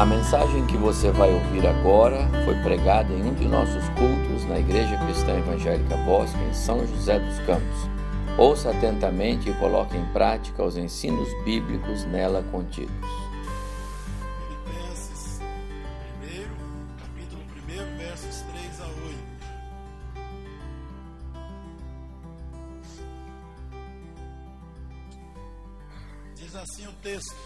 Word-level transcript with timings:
A 0.00 0.06
mensagem 0.06 0.66
que 0.66 0.78
você 0.78 1.10
vai 1.10 1.30
ouvir 1.30 1.66
agora 1.66 2.26
foi 2.46 2.54
pregada 2.62 3.12
em 3.12 3.22
um 3.22 3.34
de 3.34 3.46
nossos 3.46 3.86
cultos 3.90 4.46
na 4.48 4.58
Igreja 4.58 4.96
Cristã 4.96 5.36
Evangélica 5.36 5.94
Bosque, 6.06 6.42
em 6.42 6.54
São 6.54 6.86
José 6.86 7.18
dos 7.18 7.38
Campos. 7.40 7.86
Ouça 8.38 8.70
atentamente 8.70 9.50
e 9.50 9.54
coloque 9.58 9.98
em 9.98 10.06
prática 10.06 10.64
os 10.64 10.78
ensinos 10.78 11.28
bíblicos 11.44 12.06
nela 12.06 12.42
contidos. 12.44 12.90
Filipenses 14.48 15.42
1, 16.22 16.24
capítulo 16.96 17.42
1, 17.68 17.98
versos 17.98 18.40
3 18.40 18.80
a 18.80 18.86
8. 18.86 19.18
Diz 26.36 26.56
assim 26.56 26.86
o 26.86 26.92
texto. 27.02 27.39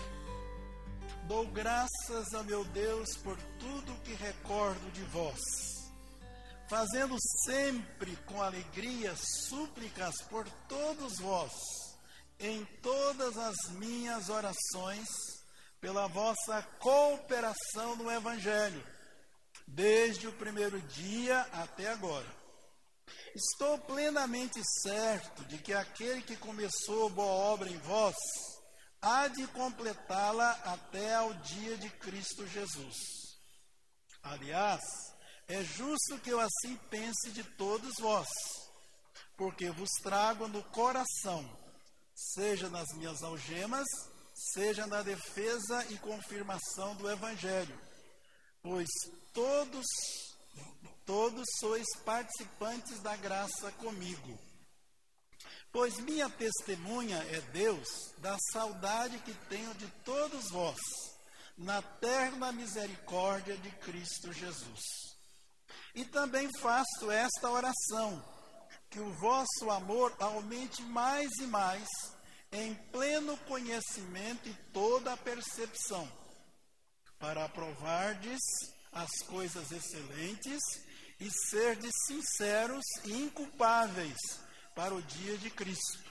Graças 1.65 2.35
a 2.35 2.43
meu 2.43 2.63
Deus 2.63 3.17
por 3.23 3.39
tudo 3.59 4.03
que 4.03 4.13
recordo 4.13 4.93
de 4.93 5.01
vós, 5.05 5.41
fazendo 6.69 7.17
sempre 7.43 8.15
com 8.27 8.43
alegria 8.43 9.15
súplicas 9.17 10.15
por 10.29 10.47
todos 10.69 11.19
vós, 11.21 11.55
em 12.39 12.63
todas 12.83 13.39
as 13.39 13.57
minhas 13.79 14.29
orações, 14.29 15.09
pela 15.81 16.07
vossa 16.07 16.63
cooperação 16.81 17.97
no 17.97 18.13
Evangelho, 18.13 18.87
desde 19.67 20.29
o 20.29 20.33
primeiro 20.35 20.79
dia 20.83 21.41
até 21.51 21.89
agora. 21.89 22.29
Estou 23.35 23.79
plenamente 23.79 24.61
certo 24.83 25.43
de 25.47 25.57
que 25.57 25.73
aquele 25.73 26.21
que 26.21 26.37
começou 26.37 27.09
boa 27.09 27.33
obra 27.33 27.71
em 27.71 27.79
vós, 27.79 28.15
há 29.05 29.29
de 29.29 29.47
completá-la 29.49 30.51
até 30.65 31.15
ao 31.15 31.35
dia 31.35 31.77
de 31.77 31.91
Cristo 31.91 32.47
Jesus. 32.47 32.97
Aliás, 34.23 34.81
é 35.47 35.63
justo 35.63 36.19
que 36.23 36.31
eu 36.31 36.41
assim 36.41 36.77
pense 36.89 37.31
de 37.31 37.45
todos 37.45 37.95
vós, 38.01 38.29
porque 39.37 39.71
vos 39.71 39.91
trago 40.03 40.49
no 40.49 40.63
coração, 40.65 41.45
seja 42.15 42.71
nas 42.71 42.89
minhas 42.97 43.23
algemas, 43.23 43.87
seja 44.55 44.87
na 44.87 45.03
defesa 45.03 45.85
e 45.91 45.99
confirmação 45.99 46.97
do 46.97 47.11
Evangelho, 47.11 47.79
pois 48.63 48.89
todos, 49.35 49.85
todos 51.05 51.45
sois 51.61 51.87
participantes 52.07 53.01
da 53.01 53.15
graça 53.17 53.71
comigo. 53.73 54.54
Pois 55.75 55.99
minha 55.99 56.31
testemunha 56.31 57.17
é 57.33 57.41
Deus 57.53 57.89
da 58.19 58.39
saudade 58.53 59.19
que 59.19 59.35
tenho 59.49 59.75
de 59.75 59.89
todos 60.05 60.49
vós, 60.53 60.79
na 61.59 61.83
terna 61.83 62.53
misericórdia 62.53 63.57
de 63.57 63.71
Cristo 63.79 64.33
Jesus. 64.33 64.81
E 65.93 66.05
também 66.05 66.49
faço 66.61 67.11
esta 67.11 67.51
oração, 67.51 68.25
que 68.89 69.01
o 69.01 69.13
vosso 69.15 69.69
amor 69.69 70.15
aumente 70.21 70.81
mais 70.81 71.29
e 71.41 71.47
mais, 71.49 71.89
em 72.53 72.73
pleno 72.93 73.37
conhecimento 73.39 74.49
e 74.49 74.55
toda 74.73 75.13
a 75.13 75.17
percepção, 75.17 76.09
para 77.19 77.47
aprovardes 77.47 78.39
as 78.93 79.11
coisas 79.27 79.73
excelentes 79.73 80.61
e 81.19 81.29
serdes 81.51 81.93
sinceros 82.07 82.85
e 83.05 83.13
inculpáveis 83.13 84.44
para 84.75 84.95
o 84.95 85.03
dia 85.03 85.39
de 85.39 85.51
Cristo, 85.51 86.03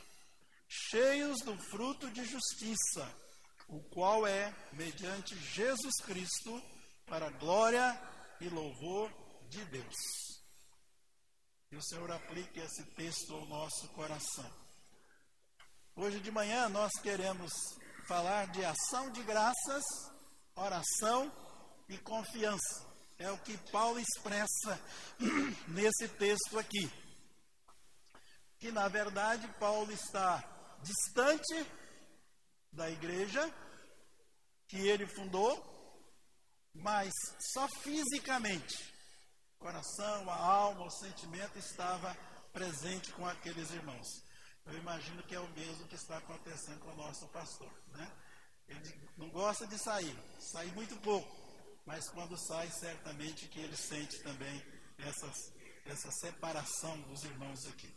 cheios 0.67 1.39
do 1.41 1.55
fruto 1.69 2.09
de 2.11 2.23
justiça, 2.23 3.07
o 3.67 3.81
qual 3.89 4.25
é, 4.25 4.53
mediante 4.71 5.35
Jesus 5.35 5.95
Cristo, 6.05 6.63
para 7.05 7.29
glória 7.31 7.99
e 8.39 8.47
louvor 8.47 9.11
de 9.49 9.63
Deus. 9.65 9.95
Que 11.69 11.75
o 11.75 11.83
Senhor 11.83 12.09
aplique 12.11 12.59
esse 12.59 12.83
texto 12.95 13.33
ao 13.33 13.45
nosso 13.47 13.87
coração. 13.89 14.49
Hoje 15.95 16.19
de 16.19 16.31
manhã 16.31 16.69
nós 16.69 16.91
queremos 17.01 17.51
falar 18.07 18.47
de 18.47 18.63
ação 18.63 19.11
de 19.11 19.21
graças, 19.23 19.83
oração 20.55 21.31
e 21.89 21.97
confiança. 21.97 22.93
É 23.19 23.29
o 23.31 23.37
que 23.39 23.57
Paulo 23.71 23.99
expressa 23.99 24.81
nesse 25.67 26.07
texto 26.07 26.57
aqui 26.57 27.02
na 28.73 28.87
verdade 28.87 29.47
Paulo 29.59 29.91
está 29.91 30.43
distante 30.81 31.65
da 32.71 32.89
igreja 32.89 33.53
que 34.67 34.77
ele 34.87 35.05
fundou, 35.05 35.71
mas 36.73 37.13
só 37.53 37.67
fisicamente, 37.67 38.91
o 39.55 39.59
coração, 39.59 40.29
a 40.29 40.35
alma, 40.35 40.85
o 40.85 40.89
sentimento 40.89 41.57
estava 41.59 42.15
presente 42.51 43.11
com 43.13 43.25
aqueles 43.27 43.69
irmãos. 43.71 44.07
Eu 44.65 44.77
imagino 44.77 45.21
que 45.23 45.35
é 45.35 45.39
o 45.39 45.49
mesmo 45.51 45.87
que 45.87 45.95
está 45.95 46.17
acontecendo 46.17 46.79
com 46.79 46.91
o 46.91 46.95
nosso 46.95 47.27
pastor, 47.27 47.71
né? 47.89 48.11
Ele 48.67 49.09
não 49.17 49.29
gosta 49.29 49.67
de 49.67 49.77
sair, 49.77 50.17
sai 50.39 50.65
muito 50.67 50.95
pouco, 51.01 51.29
mas 51.85 52.09
quando 52.09 52.35
sai, 52.47 52.69
certamente 52.71 53.47
que 53.49 53.59
ele 53.59 53.75
sente 53.75 54.23
também 54.23 54.65
essa 55.85 56.11
separação 56.11 56.99
dos 57.01 57.23
irmãos 57.23 57.67
aqui. 57.67 57.93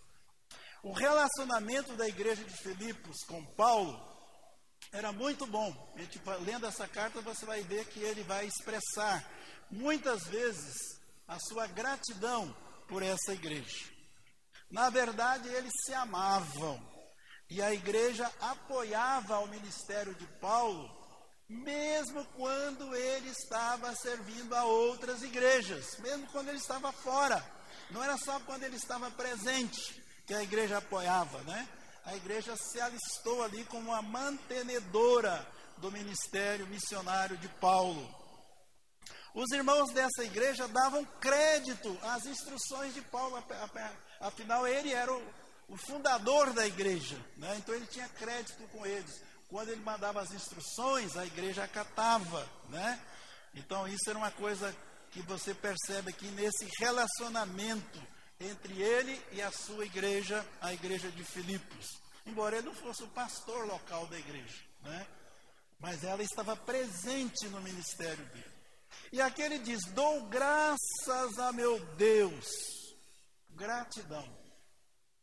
O 0.82 0.92
relacionamento 0.92 1.94
da 1.96 2.06
igreja 2.08 2.44
de 2.44 2.56
Filipos 2.56 3.24
com 3.26 3.44
Paulo 3.54 4.00
era 4.92 5.12
muito 5.12 5.46
bom. 5.46 5.94
Gente, 5.96 6.20
lendo 6.44 6.66
essa 6.66 6.86
carta, 6.86 7.20
você 7.20 7.44
vai 7.44 7.62
ver 7.62 7.86
que 7.86 8.00
ele 8.00 8.22
vai 8.22 8.46
expressar 8.46 9.24
muitas 9.70 10.24
vezes 10.24 10.74
a 11.26 11.38
sua 11.38 11.66
gratidão 11.66 12.54
por 12.88 13.02
essa 13.02 13.32
igreja. 13.32 13.90
Na 14.70 14.90
verdade, 14.90 15.48
eles 15.48 15.72
se 15.84 15.92
amavam 15.94 16.80
e 17.48 17.62
a 17.62 17.72
igreja 17.72 18.30
apoiava 18.40 19.38
o 19.38 19.48
ministério 19.48 20.14
de 20.14 20.26
Paulo, 20.40 20.90
mesmo 21.48 22.24
quando 22.36 22.94
ele 22.94 23.28
estava 23.30 23.94
servindo 23.94 24.54
a 24.54 24.64
outras 24.64 25.22
igrejas, 25.22 25.96
mesmo 25.98 26.26
quando 26.28 26.48
ele 26.48 26.58
estava 26.58 26.92
fora. 26.92 27.44
Não 27.90 28.02
era 28.02 28.16
só 28.18 28.40
quando 28.40 28.64
ele 28.64 28.76
estava 28.76 29.10
presente 29.12 30.05
que 30.26 30.34
a 30.34 30.42
igreja 30.42 30.78
apoiava, 30.78 31.40
né? 31.42 31.68
A 32.04 32.16
igreja 32.16 32.54
se 32.56 32.80
alistou 32.80 33.42
ali 33.42 33.64
como 33.64 33.90
uma 33.90 34.02
mantenedora 34.02 35.46
do 35.78 35.90
ministério 35.90 36.66
missionário 36.66 37.36
de 37.36 37.48
Paulo. 37.48 38.08
Os 39.34 39.50
irmãos 39.52 39.92
dessa 39.92 40.24
igreja 40.24 40.66
davam 40.66 41.04
crédito 41.20 41.96
às 42.02 42.24
instruções 42.26 42.94
de 42.94 43.02
Paulo, 43.02 43.42
afinal 44.20 44.66
ele 44.66 44.92
era 44.92 45.12
o, 45.12 45.34
o 45.68 45.76
fundador 45.76 46.52
da 46.52 46.66
igreja, 46.66 47.18
né? 47.36 47.54
então 47.58 47.74
ele 47.74 47.86
tinha 47.86 48.08
crédito 48.08 48.66
com 48.68 48.86
eles. 48.86 49.22
Quando 49.48 49.68
ele 49.68 49.82
mandava 49.82 50.22
as 50.22 50.32
instruções, 50.32 51.16
a 51.16 51.24
igreja 51.24 51.64
acatava, 51.64 52.48
né? 52.68 53.00
Então 53.54 53.86
isso 53.86 54.10
era 54.10 54.18
uma 54.18 54.30
coisa 54.30 54.74
que 55.12 55.22
você 55.22 55.54
percebe 55.54 56.10
aqui 56.10 56.26
nesse 56.28 56.68
relacionamento 56.80 58.15
entre 58.40 58.82
ele 58.82 59.20
e 59.32 59.42
a 59.42 59.50
sua 59.50 59.84
igreja, 59.84 60.46
a 60.60 60.72
igreja 60.72 61.10
de 61.10 61.24
Filipos. 61.24 62.00
Embora 62.26 62.56
ele 62.56 62.66
não 62.66 62.74
fosse 62.74 63.02
o 63.02 63.08
pastor 63.08 63.66
local 63.66 64.06
da 64.06 64.18
igreja, 64.18 64.62
né? 64.82 65.06
mas 65.78 66.02
ela 66.04 66.22
estava 66.22 66.56
presente 66.56 67.48
no 67.48 67.60
ministério 67.60 68.24
dele. 68.26 68.56
E 69.12 69.20
aqui 69.20 69.42
ele 69.42 69.58
diz: 69.58 69.84
Dou 69.92 70.26
graças 70.26 71.38
a 71.38 71.52
meu 71.52 71.78
Deus. 71.96 72.46
Gratidão. 73.50 74.26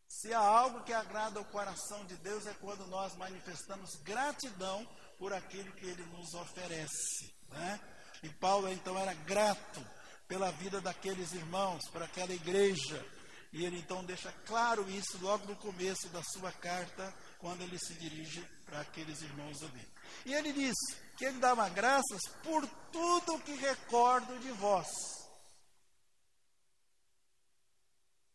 Se 0.08 0.34
há 0.34 0.40
algo 0.40 0.84
que 0.84 0.94
agrada 0.94 1.40
ao 1.40 1.46
coração 1.46 2.06
de 2.06 2.16
Deus 2.18 2.46
é 2.48 2.54
quando 2.54 2.88
nós 2.88 3.16
manifestamos 3.16 3.96
gratidão 4.04 4.88
por 5.18 5.34
aquilo 5.34 5.72
que 5.74 5.86
ele 5.86 6.04
nos 6.06 6.34
oferece. 6.34 7.34
Né? 7.50 7.80
E 8.22 8.30
Paulo 8.30 8.70
então 8.70 8.98
era 8.98 9.14
grato 9.14 9.86
pela 10.28 10.52
vida 10.52 10.82
daqueles 10.82 11.34
irmãos, 11.34 11.82
para 11.92 12.06
aquela 12.06 12.34
igreja. 12.34 13.06
E 13.52 13.64
ele 13.66 13.78
então 13.78 14.04
deixa 14.04 14.32
claro 14.46 14.90
isso 14.90 15.18
logo 15.20 15.46
no 15.46 15.56
começo 15.58 16.10
da 16.10 16.24
sua 16.24 16.52
carta, 16.52 17.14
quando 17.38 17.62
ele 17.62 17.78
se 17.78 17.94
dirige 17.96 18.42
para 18.66 18.82
aqueles 18.82 19.22
irmãos 19.22 19.62
ali. 19.62 19.88
E 20.26 20.34
ele 20.34 20.52
diz 20.52 20.74
que 21.16 21.26
ele 21.26 21.40
dava 21.40 21.70
graças 21.70 22.22
por 22.42 22.68
tudo 22.92 23.40
que 23.42 23.54
recordo 23.54 24.40
de 24.40 24.52
vós. 24.54 24.88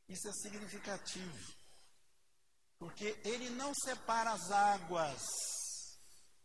Isso 0.08 0.28
é 0.28 0.32
significativo, 0.32 1.52
porque 2.78 3.18
ele 3.24 3.50
não 3.50 3.72
separa 3.74 4.30
as 4.30 4.50
águas. 4.50 5.20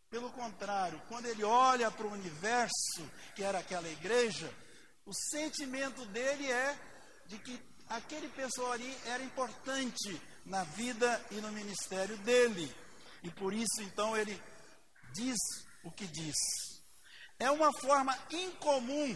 Pelo 0.10 0.31
contrário, 0.31 1.01
quando 1.07 1.28
ele 1.28 1.44
olha 1.44 1.89
para 1.89 2.06
o 2.06 2.12
universo, 2.12 3.10
que 3.36 3.44
era 3.44 3.60
aquela 3.60 3.88
igreja, 3.88 4.54
o 5.05 5.13
sentimento 5.13 6.05
dele 6.07 6.51
é 6.51 6.79
de 7.27 7.38
que 7.39 7.59
aquele 7.89 8.29
pessoal 8.29 8.71
ali 8.71 8.97
era 9.05 9.23
importante 9.23 10.21
na 10.45 10.63
vida 10.63 11.25
e 11.31 11.35
no 11.35 11.51
ministério 11.51 12.17
dele. 12.19 12.73
E 13.21 13.29
por 13.31 13.53
isso, 13.53 13.81
então, 13.81 14.15
ele 14.15 14.41
diz 15.13 15.38
o 15.83 15.91
que 15.91 16.07
diz. 16.07 16.35
é 17.39 17.51
uma 17.51 17.71
forma 17.81 18.17
incomum 18.31 19.15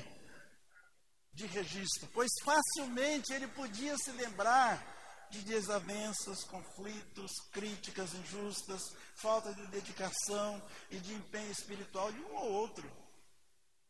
de 1.33 1.45
registro, 1.45 2.09
pois 2.13 2.29
facilmente 2.43 3.31
ele 3.31 3.47
podia 3.47 3.95
se 3.97 4.11
lembrar 4.11 4.95
de 5.29 5.41
desavenças, 5.43 6.43
conflitos, 6.45 7.31
críticas 7.51 8.13
injustas, 8.13 8.81
falta 9.15 9.53
de 9.53 9.67
dedicação 9.67 10.61
e 10.89 10.97
de 10.97 11.13
empenho 11.13 11.51
espiritual 11.51 12.11
de 12.11 12.19
um 12.21 12.35
ou 12.35 12.51
outro. 12.53 13.06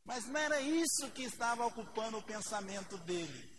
Mas 0.08 0.26
não 0.26 0.40
era 0.40 0.62
isso 0.62 1.12
que 1.14 1.24
estava 1.24 1.66
ocupando 1.66 2.18
o 2.18 2.24
pensamento 2.24 2.98
dele. 3.00 3.58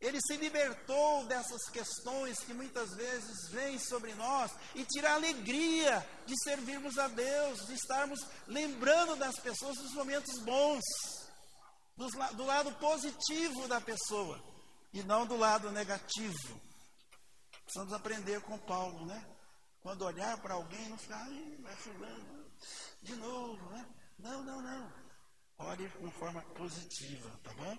Ele 0.00 0.20
se 0.20 0.36
libertou 0.36 1.26
dessas 1.26 1.68
questões 1.70 2.38
que 2.38 2.54
muitas 2.54 2.90
vezes 2.94 3.50
vêm 3.50 3.78
sobre 3.80 4.14
nós 4.14 4.52
e 4.76 4.84
tira 4.84 5.10
a 5.10 5.14
alegria 5.14 6.08
de 6.24 6.40
servirmos 6.42 6.96
a 6.98 7.08
Deus, 7.08 7.66
de 7.66 7.74
estarmos 7.74 8.20
lembrando 8.46 9.16
das 9.16 9.34
pessoas 9.40 9.76
dos 9.76 9.92
momentos 9.94 10.40
bons, 10.44 10.82
do, 11.96 12.08
do 12.36 12.44
lado 12.44 12.72
positivo 12.76 13.66
da 13.66 13.80
pessoa 13.80 14.40
e 14.92 15.02
não 15.02 15.26
do 15.26 15.36
lado 15.36 15.70
negativo. 15.72 16.60
Precisamos 17.64 17.92
aprender 17.92 18.40
com 18.42 18.56
Paulo, 18.58 19.04
né? 19.06 19.26
Quando 19.80 20.04
olhar 20.04 20.40
para 20.40 20.54
alguém, 20.54 20.88
não 20.88 20.98
ficar, 20.98 21.28
vai 21.60 21.74
fulano, 21.74 22.52
de 23.02 23.16
novo, 23.16 23.70
né? 23.70 23.84
Não, 24.18 24.44
não, 24.44 24.62
não. 24.62 25.01
Olhe 25.66 25.88
com 25.90 26.10
forma 26.10 26.42
positiva, 26.54 27.30
tá 27.42 27.52
bom? 27.54 27.78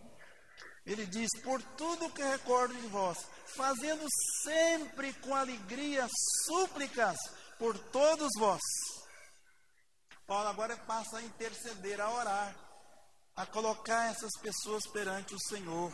Ele 0.85 1.05
diz: 1.05 1.29
Por 1.43 1.61
tudo 1.77 2.11
que 2.11 2.23
recordo 2.23 2.73
de 2.73 2.87
vós, 2.87 3.17
fazendo 3.55 4.05
sempre 4.43 5.13
com 5.13 5.35
alegria 5.35 6.07
súplicas 6.45 7.17
por 7.57 7.77
todos 7.77 8.29
vós. 8.37 8.61
Paulo 10.25 10.49
agora 10.49 10.77
passa 10.77 11.17
a 11.17 11.21
interceder, 11.21 11.99
a 11.99 12.11
orar, 12.11 12.55
a 13.35 13.45
colocar 13.45 14.11
essas 14.11 14.31
pessoas 14.41 14.85
perante 14.87 15.35
o 15.35 15.39
Senhor. 15.39 15.91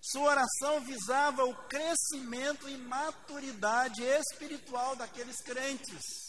Sua 0.00 0.30
oração 0.30 0.80
visava 0.80 1.44
o 1.44 1.54
crescimento 1.66 2.68
e 2.68 2.76
maturidade 2.76 4.02
espiritual 4.02 4.94
daqueles 4.96 5.40
crentes. 5.42 6.23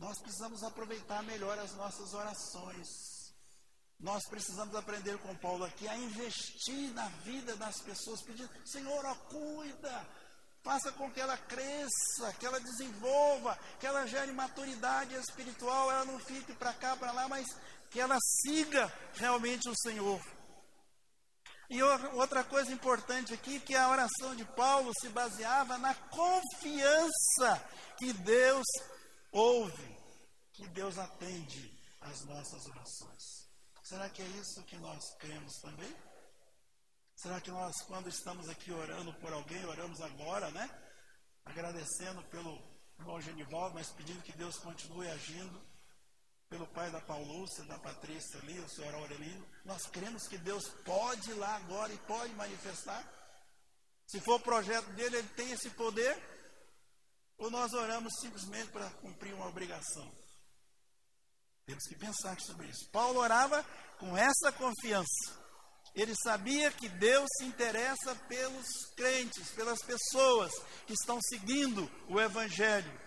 Nós 0.00 0.18
precisamos 0.18 0.62
aproveitar 0.62 1.22
melhor 1.24 1.58
as 1.58 1.74
nossas 1.74 2.14
orações. 2.14 2.88
Nós 3.98 4.26
precisamos 4.30 4.74
aprender 4.74 5.18
com 5.18 5.36
Paulo 5.36 5.62
aqui 5.62 5.86
a 5.86 5.94
investir 5.94 6.90
na 6.94 7.06
vida 7.22 7.54
das 7.56 7.82
pessoas, 7.82 8.22
pedindo, 8.22 8.48
Senhor, 8.64 9.04
ó, 9.04 9.14
cuida, 9.14 10.08
faça 10.62 10.90
com 10.92 11.10
que 11.10 11.20
ela 11.20 11.36
cresça, 11.36 12.32
que 12.38 12.46
ela 12.46 12.58
desenvolva, 12.58 13.58
que 13.78 13.86
ela 13.86 14.06
gere 14.06 14.32
maturidade 14.32 15.14
espiritual, 15.16 15.90
ela 15.90 16.06
não 16.06 16.18
fique 16.18 16.54
para 16.54 16.72
cá, 16.72 16.96
para 16.96 17.12
lá, 17.12 17.28
mas 17.28 17.46
que 17.90 18.00
ela 18.00 18.16
siga 18.42 18.90
realmente 19.16 19.68
o 19.68 19.76
Senhor. 19.76 20.18
E 21.68 21.82
outra 21.82 22.42
coisa 22.42 22.72
importante 22.72 23.34
aqui, 23.34 23.60
que 23.60 23.76
a 23.76 23.90
oração 23.90 24.34
de 24.34 24.46
Paulo 24.46 24.90
se 24.98 25.10
baseava 25.10 25.76
na 25.76 25.94
confiança 25.94 27.62
que 27.98 28.14
Deus 28.14 28.64
ouve, 29.32 29.96
que 30.52 30.66
Deus 30.68 30.98
atende 30.98 31.78
às 32.00 32.24
nossas 32.24 32.66
orações. 32.66 33.48
Será 33.82 34.08
que 34.08 34.22
é 34.22 34.26
isso 34.26 34.62
que 34.64 34.76
nós 34.76 35.16
cremos 35.18 35.60
também? 35.60 35.96
Será 37.16 37.40
que 37.40 37.50
nós, 37.50 37.82
quando 37.82 38.08
estamos 38.08 38.48
aqui 38.48 38.72
orando 38.72 39.12
por 39.14 39.32
alguém, 39.32 39.64
oramos 39.64 40.00
agora, 40.00 40.50
né? 40.52 40.68
Agradecendo 41.44 42.22
pelo 42.24 42.58
irmão 42.98 43.20
Genivaldo, 43.20 43.74
mas 43.74 43.90
pedindo 43.90 44.22
que 44.22 44.32
Deus 44.32 44.58
continue 44.58 45.08
agindo, 45.08 45.60
pelo 46.50 46.66
pai 46.66 46.90
da 46.90 47.00
Paulúcia, 47.00 47.64
da 47.64 47.78
Patrícia 47.78 48.40
ali, 48.40 48.58
o 48.58 48.68
senhor 48.68 48.92
Aurelino. 48.94 49.46
Nós 49.64 49.86
cremos 49.86 50.26
que 50.26 50.36
Deus 50.36 50.68
pode 50.84 51.30
ir 51.30 51.34
lá 51.34 51.56
agora 51.56 51.92
e 51.92 51.98
pode 51.98 52.34
manifestar. 52.34 53.04
Se 54.06 54.20
for 54.20 54.34
o 54.34 54.40
projeto 54.40 54.86
dele, 54.94 55.18
ele 55.18 55.28
tem 55.28 55.52
esse 55.52 55.70
poder. 55.70 56.39
Ou 57.40 57.50
nós 57.50 57.72
oramos 57.72 58.12
simplesmente 58.20 58.70
para 58.70 58.90
cumprir 58.90 59.32
uma 59.32 59.48
obrigação? 59.48 60.08
Temos 61.64 61.84
que 61.88 61.96
pensar 61.96 62.38
sobre 62.38 62.66
isso. 62.66 62.86
Paulo 62.90 63.18
orava 63.18 63.64
com 63.98 64.14
essa 64.14 64.52
confiança. 64.52 65.40
Ele 65.94 66.14
sabia 66.22 66.70
que 66.70 66.88
Deus 66.88 67.26
se 67.38 67.44
interessa 67.46 68.14
pelos 68.28 68.66
crentes, 68.94 69.50
pelas 69.52 69.82
pessoas 69.82 70.52
que 70.86 70.92
estão 70.92 71.18
seguindo 71.22 71.90
o 72.08 72.20
Evangelho. 72.20 73.00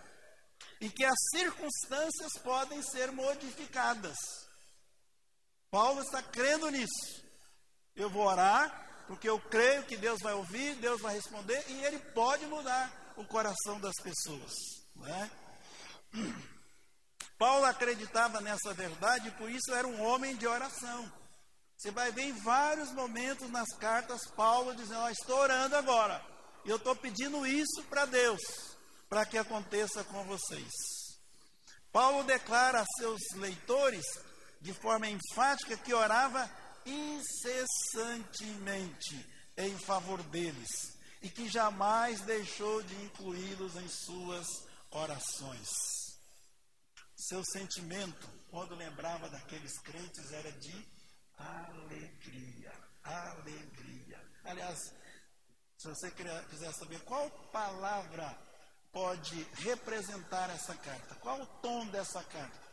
E 0.81 0.89
que 0.89 1.05
as 1.05 1.19
circunstâncias 1.31 2.33
podem 2.43 2.81
ser 2.81 3.11
modificadas. 3.11 4.17
Paulo 5.69 6.01
está 6.01 6.23
crendo 6.23 6.71
nisso. 6.71 7.23
Eu 7.95 8.09
vou 8.09 8.25
orar, 8.25 9.05
porque 9.05 9.29
eu 9.29 9.39
creio 9.39 9.83
que 9.83 9.95
Deus 9.95 10.19
vai 10.21 10.33
ouvir, 10.33 10.75
Deus 10.77 10.99
vai 11.01 11.13
responder, 11.13 11.63
e 11.69 11.85
Ele 11.85 11.99
pode 11.99 12.47
mudar 12.47 13.02
o 13.15 13.23
coração 13.25 13.79
das 13.79 13.95
pessoas. 14.01 14.53
Não 14.95 15.07
é? 15.07 15.31
Paulo 17.37 17.65
acreditava 17.65 18.41
nessa 18.41 18.73
verdade 18.73 19.27
e 19.27 19.31
por 19.31 19.51
isso 19.51 19.71
era 19.73 19.87
um 19.87 20.01
homem 20.01 20.35
de 20.35 20.47
oração. 20.47 21.11
Você 21.77 21.91
vai 21.91 22.11
ver 22.11 22.23
em 22.23 22.33
vários 22.33 22.91
momentos 22.91 23.49
nas 23.49 23.69
cartas 23.77 24.27
Paulo 24.35 24.75
dizendo: 24.75 25.01
oh, 25.01 25.09
Estou 25.09 25.39
orando 25.39 25.75
agora, 25.75 26.23
e 26.63 26.69
eu 26.69 26.77
estou 26.77 26.95
pedindo 26.95 27.45
isso 27.45 27.83
para 27.89 28.05
Deus, 28.05 28.39
para 29.09 29.25
que 29.25 29.37
aconteça 29.37 30.05
com 30.05 30.23
vocês. 30.23 30.71
Paulo 31.91 32.23
declara 32.23 32.79
a 32.81 32.85
seus 32.97 33.19
leitores, 33.35 34.05
de 34.61 34.71
forma 34.73 35.09
enfática, 35.09 35.75
que 35.75 35.93
orava 35.93 36.49
incessantemente 36.85 39.29
em 39.57 39.77
favor 39.77 40.23
deles 40.23 40.92
e 41.23 41.29
que 41.29 41.47
jamais 41.47 42.19
deixou 42.21 42.83
de 42.83 42.93
incluí-los 43.05 43.77
em 43.77 43.87
suas 43.87 44.67
orações. 44.91 46.19
Seu 47.15 47.41
sentimento, 47.45 48.29
quando 48.51 48.75
lembrava 48.75 49.29
daqueles 49.29 49.79
crentes, 49.79 50.33
era 50.33 50.51
de 50.51 50.85
alegria. 51.37 52.73
Alegria. 53.03 54.21
Aliás, 54.43 54.93
se 55.77 55.87
você 55.87 56.11
quiser 56.11 56.73
saber 56.73 56.99
qual 57.05 57.29
palavra 57.53 58.37
pode 58.91 59.41
representar 59.53 60.49
essa 60.49 60.75
carta, 60.75 61.15
qual 61.15 61.41
o 61.41 61.47
tom 61.61 61.87
dessa 61.87 62.21
carta? 62.21 62.63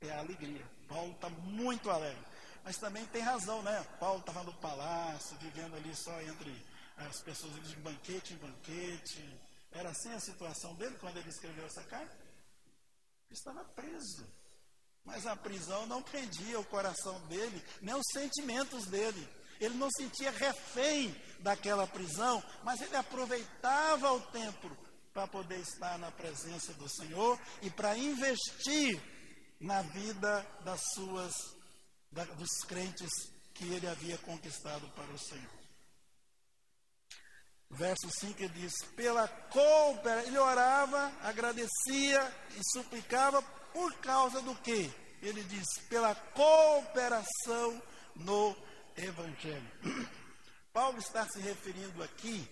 É 0.00 0.10
a 0.10 0.18
alegria. 0.18 0.68
Paulo 0.88 1.12
está 1.12 1.28
muito 1.28 1.88
alegre. 1.90 2.26
Mas 2.64 2.76
também 2.76 3.06
tem 3.06 3.22
razão, 3.22 3.62
né? 3.62 3.86
Paulo 4.00 4.18
estava 4.18 4.42
no 4.42 4.52
palácio, 4.54 5.36
vivendo 5.38 5.76
ali 5.76 5.94
só 5.94 6.20
entre 6.22 6.69
as 7.06 7.22
pessoas 7.22 7.54
de 7.68 7.76
banquete 7.76 8.34
em 8.34 8.38
banquete. 8.38 9.40
Era 9.72 9.90
assim 9.90 10.12
a 10.12 10.20
situação 10.20 10.74
dele 10.74 10.96
quando 11.00 11.16
ele 11.16 11.28
escreveu 11.28 11.64
essa 11.64 11.82
carta? 11.84 12.30
estava 13.32 13.64
preso. 13.64 14.26
Mas 15.04 15.26
a 15.26 15.34
prisão 15.34 15.86
não 15.86 16.02
prendia 16.02 16.58
o 16.60 16.64
coração 16.64 17.18
dele, 17.26 17.64
nem 17.80 17.94
os 17.94 18.06
sentimentos 18.12 18.86
dele. 18.86 19.28
Ele 19.60 19.74
não 19.74 19.90
sentia 19.90 20.30
refém 20.30 21.14
daquela 21.40 21.86
prisão, 21.86 22.42
mas 22.62 22.80
ele 22.80 22.96
aproveitava 22.96 24.12
o 24.12 24.20
tempo 24.20 24.76
para 25.12 25.26
poder 25.26 25.58
estar 25.58 25.98
na 25.98 26.10
presença 26.10 26.72
do 26.74 26.88
Senhor 26.88 27.38
e 27.62 27.70
para 27.70 27.96
investir 27.96 29.00
na 29.60 29.82
vida 29.82 30.46
das 30.64 30.80
suas, 30.94 31.34
da, 32.10 32.24
dos 32.24 32.50
crentes 32.66 33.10
que 33.54 33.64
ele 33.64 33.86
havia 33.86 34.16
conquistado 34.18 34.88
para 34.90 35.12
o 35.12 35.18
Senhor. 35.18 35.59
Verso 37.70 38.10
5 38.10 38.42
ele 38.42 38.52
diz: 38.54 38.74
pela 38.96 39.28
cooperação, 39.28 40.26
ele 40.28 40.38
orava, 40.38 41.12
agradecia 41.22 42.36
e 42.56 42.60
suplicava 42.72 43.40
por 43.72 43.94
causa 43.98 44.42
do 44.42 44.54
que? 44.56 44.90
Ele 45.22 45.42
diz: 45.44 45.66
pela 45.88 46.14
cooperação 46.14 47.80
no 48.16 48.56
Evangelho. 48.96 49.70
Paulo 50.72 50.98
está 50.98 51.26
se 51.28 51.40
referindo 51.40 52.02
aqui 52.02 52.48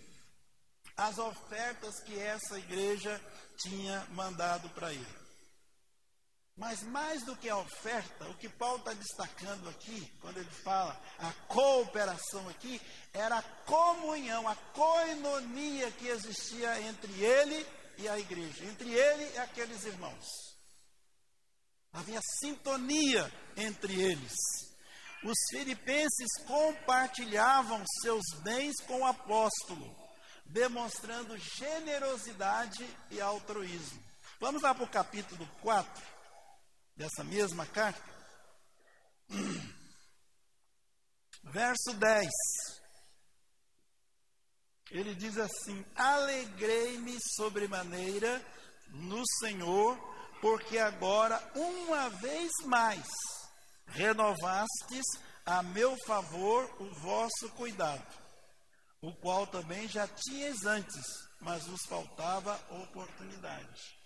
às 0.96 1.18
ofertas 1.18 2.00
que 2.04 2.18
essa 2.18 2.58
igreja 2.58 3.20
tinha 3.56 4.04
mandado 4.10 4.68
para 4.70 4.92
ele. 4.92 5.27
Mas 6.58 6.82
mais 6.82 7.22
do 7.22 7.36
que 7.36 7.48
a 7.48 7.56
oferta, 7.56 8.28
o 8.28 8.34
que 8.34 8.48
Paulo 8.48 8.78
está 8.78 8.92
destacando 8.92 9.68
aqui, 9.68 10.12
quando 10.20 10.38
ele 10.38 10.50
fala 10.50 11.00
a 11.20 11.32
cooperação 11.46 12.48
aqui, 12.48 12.80
era 13.12 13.38
a 13.38 13.42
comunhão, 13.42 14.46
a 14.48 14.56
coinonia 14.56 15.88
que 15.92 16.08
existia 16.08 16.80
entre 16.80 17.12
ele 17.22 17.64
e 17.98 18.08
a 18.08 18.18
igreja, 18.18 18.64
entre 18.64 18.92
ele 18.92 19.34
e 19.34 19.38
aqueles 19.38 19.84
irmãos. 19.84 20.26
Havia 21.92 22.20
sintonia 22.40 23.32
entre 23.56 23.94
eles. 23.94 24.34
Os 25.22 25.38
filipenses 25.50 26.42
compartilhavam 26.44 27.84
seus 28.02 28.24
bens 28.42 28.74
com 28.84 29.02
o 29.02 29.06
apóstolo, 29.06 29.96
demonstrando 30.44 31.38
generosidade 31.38 32.84
e 33.12 33.20
altruísmo. 33.20 34.02
Vamos 34.40 34.62
lá 34.62 34.74
para 34.74 34.84
o 34.84 34.90
capítulo 34.90 35.48
4 35.62 36.17
dessa 36.98 37.22
mesma 37.22 37.64
carta. 37.64 38.02
Verso 41.44 41.94
10. 41.94 42.28
Ele 44.90 45.14
diz 45.14 45.38
assim: 45.38 45.84
Alegrei-me 45.94 47.16
sobremaneira 47.36 48.44
no 48.88 49.22
Senhor, 49.38 49.96
porque 50.40 50.78
agora, 50.78 51.40
uma 51.54 52.10
vez 52.10 52.50
mais, 52.66 53.06
renovastes 53.86 55.04
a 55.46 55.62
meu 55.62 55.96
favor 56.04 56.64
o 56.80 56.94
vosso 56.94 57.48
cuidado, 57.56 58.06
o 59.00 59.14
qual 59.14 59.46
também 59.46 59.86
já 59.88 60.08
tinhas 60.08 60.64
antes, 60.64 61.04
mas 61.40 61.64
vos 61.66 61.80
faltava 61.86 62.58
oportunidade. 62.70 63.97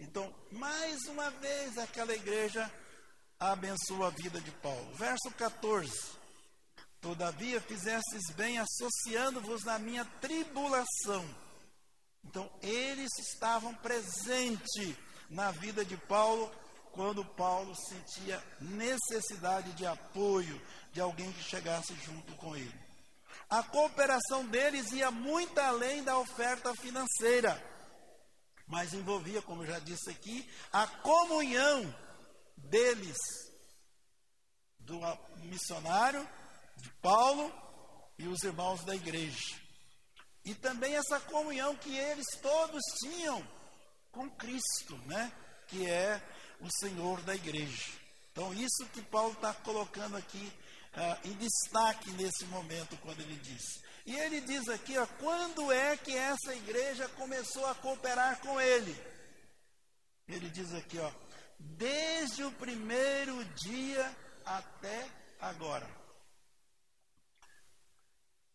Então, 0.00 0.34
mais 0.50 0.98
uma 1.08 1.30
vez, 1.30 1.76
aquela 1.76 2.14
igreja 2.14 2.70
abençoa 3.38 4.06
a 4.08 4.10
vida 4.10 4.40
de 4.40 4.50
Paulo. 4.50 4.94
Verso 4.94 5.30
14: 5.36 5.92
Todavia 7.02 7.60
fizestes 7.60 8.34
bem 8.34 8.58
associando-vos 8.58 9.62
na 9.64 9.78
minha 9.78 10.04
tribulação. 10.20 11.24
Então, 12.24 12.50
eles 12.62 13.10
estavam 13.18 13.74
presentes 13.74 14.96
na 15.28 15.50
vida 15.50 15.84
de 15.84 15.96
Paulo 15.96 16.50
quando 16.92 17.24
Paulo 17.24 17.74
sentia 17.88 18.42
necessidade 18.58 19.72
de 19.72 19.86
apoio 19.86 20.60
de 20.92 21.00
alguém 21.00 21.30
que 21.32 21.42
chegasse 21.42 21.94
junto 22.04 22.34
com 22.36 22.56
ele. 22.56 22.90
A 23.50 23.62
cooperação 23.62 24.46
deles 24.46 24.92
ia 24.92 25.10
muito 25.10 25.58
além 25.58 26.02
da 26.02 26.18
oferta 26.18 26.74
financeira, 26.74 27.69
mas 28.70 28.94
envolvia, 28.94 29.42
como 29.42 29.66
já 29.66 29.80
disse 29.80 30.08
aqui, 30.08 30.48
a 30.72 30.86
comunhão 30.86 31.92
deles, 32.56 33.18
do 34.78 34.98
missionário, 35.42 36.26
de 36.76 36.88
Paulo 37.02 37.52
e 38.16 38.28
os 38.28 38.42
irmãos 38.44 38.84
da 38.84 38.94
igreja. 38.94 39.60
E 40.44 40.54
também 40.54 40.94
essa 40.94 41.18
comunhão 41.18 41.74
que 41.76 41.94
eles 41.94 42.26
todos 42.40 42.80
tinham 43.00 43.46
com 44.12 44.30
Cristo, 44.30 44.96
né? 45.06 45.32
Que 45.66 45.86
é 45.86 46.22
o 46.60 46.68
Senhor 46.78 47.20
da 47.22 47.34
igreja. 47.34 47.90
Então, 48.30 48.54
isso 48.54 48.86
que 48.92 49.02
Paulo 49.02 49.32
está 49.32 49.52
colocando 49.52 50.16
aqui 50.16 50.52
uh, 50.94 51.28
em 51.28 51.32
destaque 51.32 52.10
nesse 52.12 52.44
momento, 52.46 52.96
quando 52.98 53.20
ele 53.20 53.36
diz. 53.36 53.82
E 54.06 54.16
ele 54.16 54.40
diz 54.40 54.68
aqui, 54.68 54.96
ó, 54.98 55.06
quando 55.18 55.70
é 55.70 55.96
que 55.96 56.16
essa 56.16 56.54
igreja 56.54 57.08
começou 57.10 57.66
a 57.66 57.74
cooperar 57.74 58.40
com 58.40 58.60
ele? 58.60 58.96
Ele 60.28 60.48
diz 60.48 60.72
aqui, 60.74 60.98
ó, 60.98 61.10
desde 61.58 62.42
o 62.44 62.52
primeiro 62.52 63.44
dia 63.56 64.16
até 64.44 65.06
agora. 65.40 65.88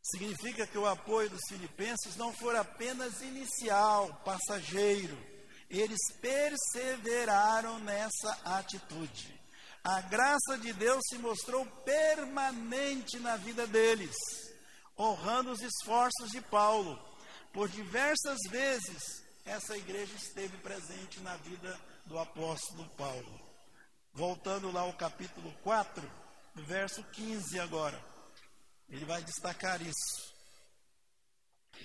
Significa 0.01 0.67
que 0.67 0.77
o 0.77 0.85
apoio 0.85 1.29
dos 1.29 1.41
filipenses 1.49 2.15
não 2.15 2.31
foi 2.33 2.55
apenas 2.57 3.21
inicial, 3.21 4.13
passageiro. 4.23 5.17
Eles 5.67 5.99
perseveraram 6.21 7.79
nessa 7.79 8.31
atitude. 8.45 9.33
A 9.83 10.01
graça 10.01 10.57
de 10.59 10.73
Deus 10.73 11.01
se 11.09 11.17
mostrou 11.17 11.65
permanente 11.83 13.19
na 13.19 13.35
vida 13.35 13.65
deles, 13.67 14.15
honrando 14.97 15.51
os 15.51 15.61
esforços 15.61 16.31
de 16.31 16.41
Paulo. 16.41 16.99
Por 17.53 17.69
diversas 17.69 18.37
vezes, 18.49 19.23
essa 19.45 19.77
igreja 19.77 20.13
esteve 20.15 20.57
presente 20.57 21.19
na 21.21 21.35
vida 21.37 21.79
do 22.05 22.17
apóstolo 22.17 22.87
Paulo. 22.97 23.41
Voltando 24.13 24.71
lá 24.71 24.81
ao 24.81 24.93
capítulo 24.93 25.51
4, 25.63 26.11
verso 26.55 27.03
15 27.03 27.59
agora. 27.59 28.03
Ele 28.89 29.05
vai 29.05 29.21
destacar 29.23 29.81
isso. 29.81 30.35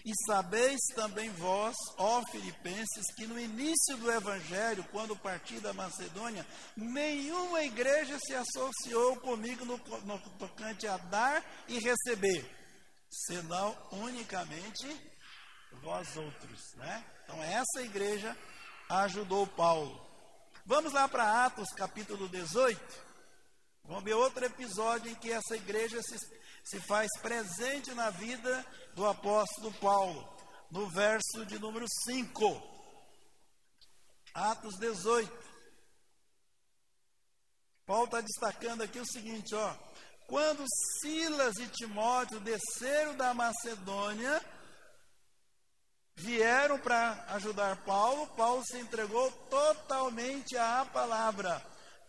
E 0.05 0.12
sabeis 0.26 0.81
também 0.95 1.31
vós, 1.31 1.75
ó 1.99 2.23
Filipenses, 2.31 3.12
que 3.17 3.26
no 3.26 3.38
início 3.38 3.97
do 3.99 4.11
Evangelho, 4.11 4.85
quando 4.93 5.17
parti 5.17 5.59
da 5.61 5.73
Macedônia, 5.73 6.47
nenhuma 6.76 7.62
igreja 7.62 8.19
se 8.19 8.35
associou 8.35 9.17
comigo 9.17 9.64
no, 9.64 9.76
no 10.05 10.19
tocante 10.38 10.87
a 10.87 10.97
dar 10.97 11.45
e 11.69 11.79
receber, 11.79 12.60
senão 13.11 13.76
unicamente 13.90 14.87
vós 15.83 16.17
outros. 16.17 16.75
Né? 16.76 17.05
Então, 17.25 17.43
essa 17.43 17.83
igreja 17.83 18.37
ajudou 18.88 19.47
Paulo. 19.47 20.09
Vamos 20.64 20.93
lá 20.93 21.09
para 21.09 21.45
Atos 21.45 21.69
capítulo 21.75 22.29
18. 22.29 23.11
Vamos 23.85 24.05
ver 24.05 24.14
outro 24.14 24.45
episódio 24.45 25.11
em 25.11 25.14
que 25.14 25.33
essa 25.33 25.57
igreja 25.57 26.00
se 26.02 26.17
se 26.64 26.81
faz 26.81 27.09
presente 27.21 27.93
na 27.95 28.11
vida 28.11 28.64
do 28.95 29.07
apóstolo 29.07 29.73
Paulo, 29.75 30.29
no 30.71 30.88
verso 30.88 31.45
de 31.47 31.59
número 31.59 31.87
5. 32.05 32.71
Atos 34.35 34.76
18. 34.79 35.50
Paulo 37.85 38.05
está 38.05 38.21
destacando 38.21 38.83
aqui 38.83 39.00
o 39.00 39.07
seguinte, 39.07 39.55
ó. 39.55 39.75
Quando 40.31 40.65
Silas 41.01 41.57
e 41.57 41.67
Timóteo 41.67 42.39
desceram 42.39 43.17
da 43.17 43.35
Macedônia, 43.35 44.41
vieram 46.15 46.79
para 46.79 47.25
ajudar 47.31 47.83
Paulo, 47.85 48.29
Paulo 48.29 48.63
se 48.65 48.79
entregou 48.79 49.29
totalmente 49.51 50.57
à 50.57 50.87
palavra, 50.93 51.61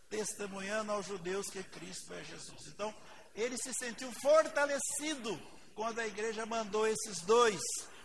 testemunhando 0.08 0.92
aos 0.92 1.08
judeus 1.08 1.48
que 1.48 1.64
Cristo 1.64 2.14
é 2.14 2.24
Jesus. 2.24 2.68
Então, 2.68 2.94
ele 3.34 3.58
se 3.58 3.74
sentiu 3.74 4.12
fortalecido 4.22 5.42
quando 5.74 5.98
a 5.98 6.06
igreja 6.06 6.46
mandou 6.46 6.86
esses 6.86 7.22
dois 7.22 7.60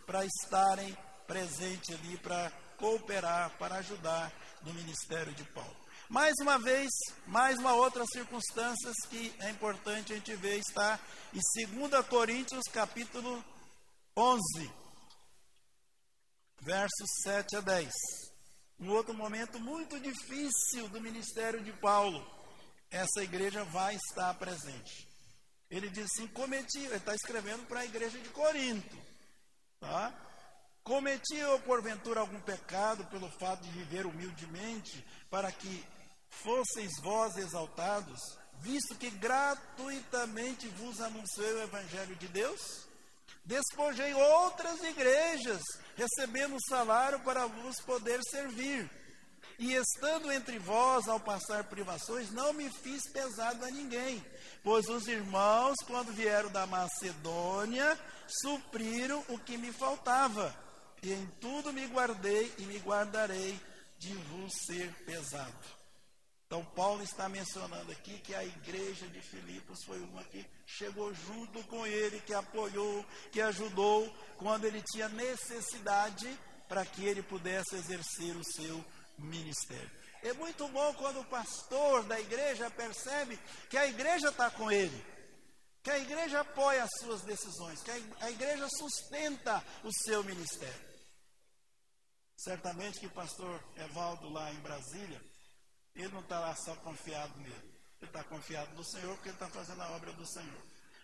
para 0.06 0.24
estarem 0.24 0.96
presentes 1.26 1.94
ali, 1.94 2.16
para 2.16 2.50
cooperar, 2.78 3.50
para 3.58 3.76
ajudar 3.76 4.32
no 4.62 4.72
ministério 4.72 5.34
de 5.34 5.44
Paulo. 5.44 5.85
Mais 6.08 6.34
uma 6.40 6.56
vez, 6.56 6.88
mais 7.26 7.58
uma 7.58 7.74
outra 7.74 8.04
circunstância 8.06 8.92
que 9.10 9.34
é 9.40 9.50
importante 9.50 10.12
a 10.12 10.16
gente 10.16 10.36
ver 10.36 10.56
está 10.56 11.00
em 11.34 11.76
2 11.76 12.06
Coríntios 12.06 12.62
capítulo 12.72 13.44
11, 14.16 14.40
versos 16.60 17.08
7 17.24 17.56
a 17.56 17.60
10. 17.60 17.92
Um 18.78 18.90
outro 18.90 19.12
momento 19.14 19.58
muito 19.58 19.98
difícil 19.98 20.88
do 20.90 21.00
ministério 21.00 21.60
de 21.64 21.72
Paulo, 21.72 22.24
essa 22.88 23.24
igreja 23.24 23.64
vai 23.64 23.96
estar 23.96 24.32
presente. 24.34 25.08
Ele 25.68 25.90
diz 25.90 26.04
assim: 26.04 26.28
cometi, 26.28 26.78
ele 26.78 26.94
está 26.98 27.16
escrevendo 27.16 27.66
para 27.66 27.80
a 27.80 27.84
igreja 27.84 28.16
de 28.20 28.28
Corinto. 28.28 28.96
Tá? 29.80 30.14
Cometi 30.84 31.34
eu 31.34 31.58
porventura 31.62 32.20
algum 32.20 32.40
pecado 32.42 33.04
pelo 33.06 33.28
fato 33.40 33.64
de 33.64 33.70
viver 33.70 34.06
humildemente, 34.06 35.04
para 35.28 35.50
que 35.50 35.84
fosseis 36.42 36.92
vós 37.02 37.36
exaltados, 37.36 38.20
visto 38.60 38.94
que 38.96 39.10
gratuitamente 39.10 40.68
vos 40.68 41.00
anunciei 41.00 41.52
o 41.52 41.62
Evangelho 41.62 42.16
de 42.16 42.28
Deus? 42.28 42.86
Despojei 43.44 44.12
outras 44.12 44.82
igrejas, 44.82 45.62
recebendo 45.94 46.56
salário 46.68 47.20
para 47.20 47.46
vos 47.46 47.80
poder 47.80 48.20
servir. 48.30 48.90
E 49.58 49.74
estando 49.74 50.30
entre 50.30 50.58
vós 50.58 51.08
ao 51.08 51.18
passar 51.18 51.64
privações, 51.64 52.30
não 52.30 52.52
me 52.52 52.68
fiz 52.68 53.08
pesado 53.10 53.64
a 53.64 53.70
ninguém, 53.70 54.24
pois 54.62 54.86
os 54.88 55.06
irmãos, 55.06 55.76
quando 55.86 56.12
vieram 56.12 56.50
da 56.50 56.66
Macedônia, 56.66 57.98
supriram 58.42 59.24
o 59.28 59.38
que 59.38 59.56
me 59.56 59.72
faltava. 59.72 60.54
E 61.02 61.12
em 61.12 61.26
tudo 61.40 61.72
me 61.72 61.86
guardei 61.86 62.52
e 62.58 62.62
me 62.62 62.78
guardarei 62.78 63.58
de 63.98 64.12
vos 64.12 64.52
ser 64.66 64.92
pesado. 65.06 65.54
Então, 66.46 66.64
Paulo 66.64 67.02
está 67.02 67.28
mencionando 67.28 67.90
aqui 67.90 68.20
que 68.20 68.32
a 68.32 68.44
igreja 68.44 69.08
de 69.08 69.20
Filipos 69.20 69.82
foi 69.84 69.98
uma 69.98 70.22
que 70.24 70.46
chegou 70.64 71.12
junto 71.12 71.62
com 71.64 71.84
ele, 71.84 72.20
que 72.20 72.32
apoiou, 72.32 73.04
que 73.32 73.40
ajudou 73.40 74.08
quando 74.36 74.64
ele 74.64 74.80
tinha 74.82 75.08
necessidade 75.08 76.38
para 76.68 76.86
que 76.86 77.04
ele 77.04 77.20
pudesse 77.20 77.74
exercer 77.74 78.36
o 78.36 78.44
seu 78.44 78.84
ministério. 79.18 79.90
É 80.22 80.32
muito 80.34 80.68
bom 80.68 80.94
quando 80.94 81.20
o 81.20 81.24
pastor 81.24 82.04
da 82.04 82.18
igreja 82.20 82.70
percebe 82.70 83.36
que 83.68 83.76
a 83.76 83.86
igreja 83.86 84.28
está 84.28 84.48
com 84.48 84.70
ele, 84.70 85.04
que 85.82 85.90
a 85.90 85.98
igreja 85.98 86.40
apoia 86.40 86.84
as 86.84 86.90
suas 87.00 87.22
decisões, 87.22 87.82
que 87.82 87.90
a 87.90 88.30
igreja 88.30 88.68
sustenta 88.68 89.64
o 89.82 89.92
seu 89.92 90.22
ministério. 90.22 90.86
Certamente 92.36 93.00
que 93.00 93.06
o 93.06 93.14
pastor 93.14 93.60
Evaldo 93.76 94.28
lá 94.28 94.52
em 94.52 94.60
Brasília, 94.60 95.20
ele 96.02 96.12
não 96.12 96.20
está 96.20 96.40
lá 96.40 96.54
só 96.54 96.74
confiado 96.76 97.36
nele. 97.38 97.76
Ele 98.00 98.10
está 98.10 98.22
confiado 98.24 98.74
no 98.74 98.84
Senhor 98.84 99.14
porque 99.14 99.30
ele 99.30 99.36
está 99.36 99.48
fazendo 99.48 99.82
a 99.82 99.90
obra 99.92 100.12
do 100.12 100.26
Senhor. 100.26 100.62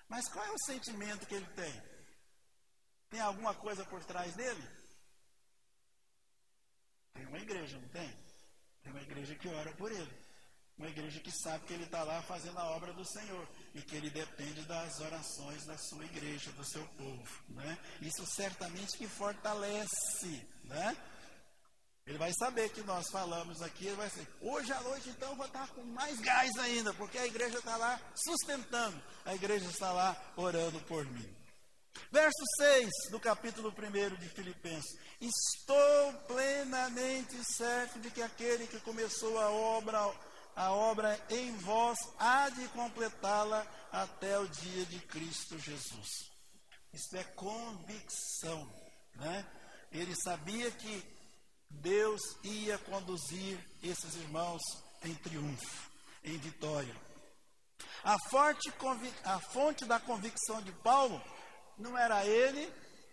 Mas 0.09 0.29
qual 0.29 0.45
é 0.45 0.51
o 0.51 0.65
sentimento 0.67 1.27
que 1.27 1.35
ele 1.35 1.47
tem? 1.55 1.83
Tem 3.09 3.21
alguma 3.21 3.55
coisa 3.55 3.85
por 3.85 4.05
trás 4.05 4.35
dele? 4.35 4.63
Tem 7.15 7.27
uma 7.27 7.39
igreja, 7.39 7.79
não 7.79 7.89
tem? 7.89 8.09
Tem 8.83 8.93
uma 8.93 9.03
igreja 9.03 9.35
que 9.35 9.49
ora 9.49 9.73
por 9.73 9.91
ele. 9.91 10.23
Uma 10.79 10.89
igreja 10.89 11.21
que 11.21 11.31
sabe 11.31 11.65
que 11.67 11.73
ele 11.75 11.85
está 11.85 12.03
lá 12.03 12.23
fazendo 12.23 12.59
a 12.59 12.71
obra 12.71 12.93
do 12.93 13.05
Senhor 13.05 13.49
e 13.75 13.83
que 13.83 13.95
ele 13.95 14.11
depende 14.11 14.63
das 14.63 15.01
orações 15.01 15.65
da 15.65 15.77
sua 15.79 16.05
igreja, 16.05 16.51
do 16.53 16.65
seu 16.65 16.87
povo. 16.89 17.45
Né? 17.51 17.79
Isso 18.01 18.27
certamente 18.27 18.97
que 18.97 19.07
fortalece. 19.07 20.47
Né? 20.65 20.97
Ele 22.07 22.19
vai 22.19 22.33
saber 22.33 22.69
que 22.71 22.83
nós 22.83 23.09
falamos 23.11 23.63
aqui, 23.63 23.87
ele 23.87 23.97
vai 23.97 24.09
dizer, 24.09 24.27
hoje 24.41 24.73
à 24.73 24.81
noite 24.81 25.09
então 25.09 25.37
vou 25.37 25.47
estar 25.47 25.69
com 25.69 25.83
mais 25.85 26.19
gás 26.21 26.51
ainda, 26.59 26.93
porque 26.95 27.17
a 27.17 27.27
igreja 27.27 27.59
está 27.59 27.77
lá 27.77 28.01
sustentando, 28.15 29.01
a 29.25 29.35
igreja 29.35 29.67
está 29.67 29.93
lá 29.93 30.17
orando 30.37 30.81
por 30.81 31.05
mim. 31.07 31.43
Verso 32.11 32.45
6 32.59 32.91
do 33.11 33.21
capítulo 33.21 33.73
1 33.73 34.17
de 34.17 34.29
Filipenses: 34.31 34.99
Estou 35.21 36.13
plenamente 36.27 37.37
certo 37.45 38.01
de 38.01 38.11
que 38.11 38.23
aquele 38.23 38.67
que 38.67 38.81
começou 38.81 39.39
a 39.39 39.51
obra, 39.51 39.99
a 40.57 40.73
obra 40.73 41.19
em 41.31 41.57
vós 41.59 41.99
há 42.19 42.49
de 42.49 42.67
completá-la 42.69 43.67
até 43.93 44.39
o 44.39 44.49
dia 44.49 44.87
de 44.87 44.99
Cristo 45.01 45.59
Jesus. 45.59 46.31
Isso 46.93 47.17
é 47.17 47.25
convicção, 47.25 48.71
né? 49.15 49.47
Ele 49.91 50.15
sabia 50.15 50.71
que 50.71 51.22
Deus 51.81 52.21
ia 52.43 52.79
conduzir 52.79 53.59
esses 53.83 54.15
irmãos 54.17 54.63
em 55.03 55.15
triunfo, 55.15 55.91
em 56.25 56.37
vitória. 56.39 56.95
A, 58.05 58.17
forte, 58.31 58.73
a 59.25 59.41
fonte 59.41 59.85
da 59.85 59.99
convicção 60.01 60.61
de 60.63 60.73
Paulo 60.73 61.23
não 61.79 61.97
era 61.97 62.27
ele, 62.27 62.73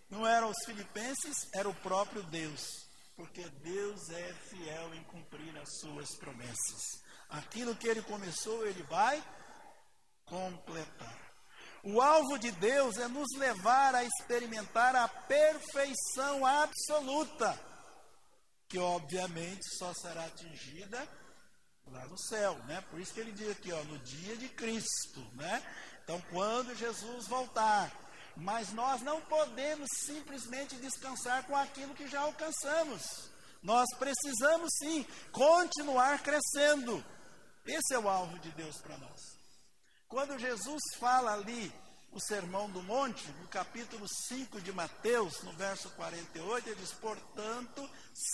não 0.09 0.25
eram 0.25 0.49
os 0.49 0.57
filipenses, 0.65 1.47
era 1.53 1.69
o 1.69 1.75
próprio 1.75 2.23
Deus. 2.23 2.61
Porque 3.15 3.47
Deus 3.49 4.09
é 4.09 4.33
fiel 4.49 4.93
em 4.95 5.03
cumprir 5.03 5.55
as 5.57 5.69
suas 5.79 6.15
promessas. 6.17 6.81
Aquilo 7.29 7.75
que 7.75 7.87
ele 7.87 8.01
começou, 8.01 8.65
ele 8.65 8.81
vai 8.83 9.23
completar. 10.25 11.29
O 11.83 12.01
alvo 12.01 12.37
de 12.37 12.51
Deus 12.51 12.97
é 12.97 13.07
nos 13.07 13.27
levar 13.37 13.95
a 13.95 14.03
experimentar 14.03 14.95
a 14.95 15.07
perfeição 15.07 16.45
absoluta, 16.45 17.57
que 18.69 18.77
obviamente 18.77 19.65
só 19.77 19.91
será 19.93 20.25
atingida 20.25 21.07
lá 21.87 22.05
no 22.05 22.17
céu, 22.17 22.55
né? 22.65 22.81
Por 22.89 22.99
isso 22.99 23.13
que 23.13 23.19
ele 23.19 23.31
diz 23.31 23.49
aqui, 23.49 23.71
ó, 23.71 23.83
no 23.85 23.97
dia 23.99 24.37
de 24.37 24.47
Cristo, 24.49 25.19
né? 25.33 25.63
Então, 26.03 26.21
quando 26.29 26.75
Jesus 26.75 27.27
voltar, 27.27 27.91
mas 28.37 28.71
nós 28.71 29.01
não 29.01 29.19
podemos 29.21 29.89
simplesmente 30.05 30.75
descansar 30.75 31.45
com 31.45 31.55
aquilo 31.55 31.95
que 31.95 32.07
já 32.07 32.21
alcançamos. 32.21 33.29
Nós 33.61 33.87
precisamos 33.97 34.69
sim 34.77 35.05
continuar 35.31 36.21
crescendo. 36.21 37.03
Esse 37.65 37.95
é 37.95 37.99
o 37.99 38.07
alvo 38.07 38.37
de 38.39 38.51
Deus 38.51 38.77
para 38.81 38.97
nós. 38.97 39.19
Quando 40.07 40.39
Jesus 40.39 40.81
fala 40.99 41.33
ali 41.33 41.71
o 42.11 42.19
Sermão 42.19 42.69
do 42.69 42.81
Monte, 42.81 43.27
no 43.39 43.47
capítulo 43.47 44.05
5 44.27 44.61
de 44.61 44.71
Mateus, 44.71 45.41
no 45.43 45.51
verso 45.53 45.89
48, 45.91 46.69
ele 46.69 46.75
diz: 46.75 46.91
Portanto, 46.93 47.89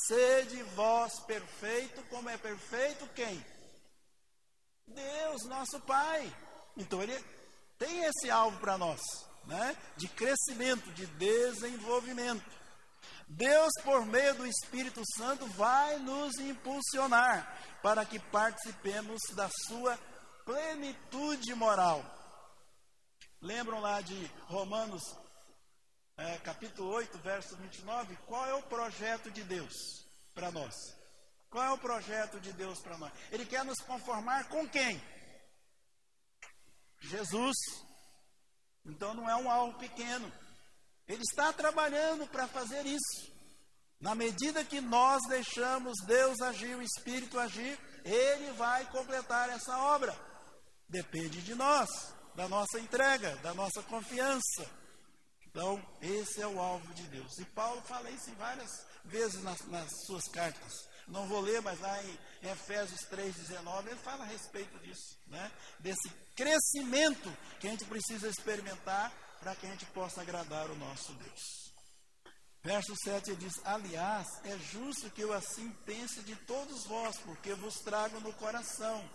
sede 0.08 0.62
vós 0.76 1.20
perfeito, 1.22 2.04
como 2.10 2.30
é 2.30 2.38
perfeito 2.38 3.08
quem? 3.14 3.46
Deus, 4.88 5.46
nosso 5.46 5.80
Pai. 5.82 6.34
Então, 6.78 7.02
ele 7.02 7.18
tem 7.78 8.04
esse 8.06 8.30
alvo 8.30 8.58
para 8.60 8.78
nós 8.78 9.02
né, 9.46 9.76
de 9.98 10.08
crescimento, 10.08 10.92
de 10.92 11.06
desenvolvimento. 11.08 12.56
Deus, 13.28 13.72
por 13.84 14.06
meio 14.06 14.36
do 14.36 14.46
Espírito 14.46 15.02
Santo, 15.18 15.46
vai 15.48 15.98
nos 16.00 16.36
impulsionar 16.38 17.80
para 17.82 18.06
que 18.06 18.20
participemos 18.20 19.20
da 19.34 19.50
sua 19.68 19.98
plenitude 20.46 21.54
moral. 21.56 22.04
Lembram 23.46 23.80
lá 23.80 24.02
de 24.02 24.26
Romanos, 24.48 25.04
é, 26.18 26.36
capítulo 26.40 26.90
8, 26.90 27.20
verso 27.20 27.56
29? 27.58 28.16
Qual 28.26 28.44
é 28.44 28.56
o 28.56 28.64
projeto 28.64 29.30
de 29.30 29.44
Deus 29.44 29.72
para 30.34 30.52
nós? 30.52 30.74
Qual 31.52 31.64
é 31.64 31.72
o 31.72 31.78
projeto 31.78 32.40
de 32.40 32.52
Deus 32.54 32.82
para 32.82 32.98
nós? 32.98 33.14
Ele 33.32 33.46
quer 33.46 33.64
nos 33.64 33.78
conformar 33.82 34.50
com 34.50 34.68
quem? 34.68 35.00
Jesus. 37.02 37.56
Então 38.84 39.14
não 39.14 39.30
é 39.30 39.36
um 39.36 39.48
alvo 39.48 39.78
pequeno. 39.78 40.34
Ele 41.08 41.22
está 41.22 41.54
trabalhando 41.54 42.26
para 42.26 42.48
fazer 42.48 42.84
isso. 42.88 43.32
Na 44.00 44.16
medida 44.16 44.66
que 44.66 44.82
nós 44.82 45.22
deixamos 45.30 45.94
Deus 46.08 46.42
agir, 46.42 46.76
o 46.76 46.82
Espírito 46.82 47.38
agir, 47.38 47.80
Ele 48.04 48.54
vai 48.54 48.90
completar 48.90 49.50
essa 49.52 49.78
obra. 49.78 50.20
Depende 50.90 51.44
de 51.44 51.54
nós, 51.54 52.15
da 52.36 52.48
nossa 52.48 52.80
entrega, 52.80 53.36
da 53.38 53.54
nossa 53.54 53.82
confiança. 53.84 54.70
Então, 55.48 55.82
esse 56.02 56.42
é 56.42 56.48
o 56.48 56.60
alvo 56.60 56.94
de 56.94 57.04
Deus. 57.08 57.38
E 57.40 57.46
Paulo 57.46 57.82
fala 57.84 58.10
isso 58.10 58.30
várias 58.36 58.70
vezes 59.06 59.42
nas, 59.42 59.62
nas 59.68 59.90
suas 60.06 60.28
cartas. 60.28 60.74
Não 61.08 61.28
vou 61.28 61.40
ler, 61.40 61.62
mas 61.62 61.80
lá 61.80 62.04
em 62.04 62.18
Efésios 62.50 63.02
3,19 63.12 63.88
ele 63.88 63.96
fala 63.98 64.24
a 64.24 64.28
respeito 64.28 64.78
disso, 64.80 65.18
né? 65.28 65.52
Desse 65.80 66.10
crescimento 66.36 67.32
que 67.60 67.68
a 67.68 67.72
gente 67.72 67.86
precisa 67.86 68.28
experimentar 68.28 69.14
para 69.40 69.56
que 69.56 69.68
a 69.68 69.70
gente 69.70 69.86
possa 69.88 70.22
agradar 70.22 70.70
o 70.70 70.76
nosso 70.76 71.14
Deus. 71.14 71.66
Verso 72.64 72.96
7 73.04 73.30
ele 73.30 73.38
diz: 73.38 73.54
Aliás, 73.64 74.26
é 74.44 74.58
justo 74.58 75.12
que 75.12 75.22
eu 75.22 75.32
assim 75.32 75.70
pense 75.86 76.22
de 76.24 76.36
todos 76.36 76.86
vós, 76.88 77.16
porque 77.20 77.54
vos 77.54 77.76
trago 77.76 78.20
no 78.22 78.34
coração, 78.34 79.08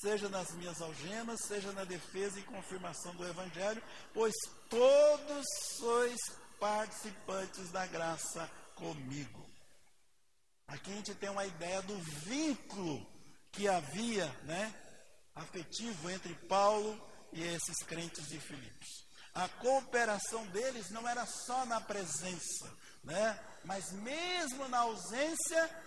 seja 0.00 0.28
nas 0.28 0.50
minhas 0.52 0.80
algemas, 0.80 1.40
seja 1.46 1.72
na 1.72 1.84
defesa 1.84 2.38
e 2.38 2.42
confirmação 2.42 3.14
do 3.14 3.26
Evangelho, 3.26 3.82
pois 4.12 4.34
todos 4.68 5.44
sois 5.78 6.20
participantes 6.58 7.70
da 7.70 7.86
graça 7.86 8.50
comigo. 8.74 9.44
Aqui 10.66 10.90
a 10.90 10.94
gente 10.96 11.14
tem 11.14 11.28
uma 11.28 11.46
ideia 11.46 11.82
do 11.82 11.96
vínculo 11.98 13.06
que 13.52 13.68
havia, 13.68 14.26
né, 14.44 14.74
afetivo 15.34 16.10
entre 16.10 16.34
Paulo 16.46 17.00
e 17.32 17.42
esses 17.42 17.84
crentes 17.86 18.28
de 18.28 18.40
Filipos. 18.40 19.04
A 19.34 19.48
cooperação 19.48 20.46
deles 20.48 20.90
não 20.90 21.08
era 21.08 21.26
só 21.26 21.66
na 21.66 21.80
presença, 21.80 22.72
né, 23.02 23.38
mas 23.64 23.92
mesmo 23.92 24.66
na 24.68 24.78
ausência, 24.78 25.84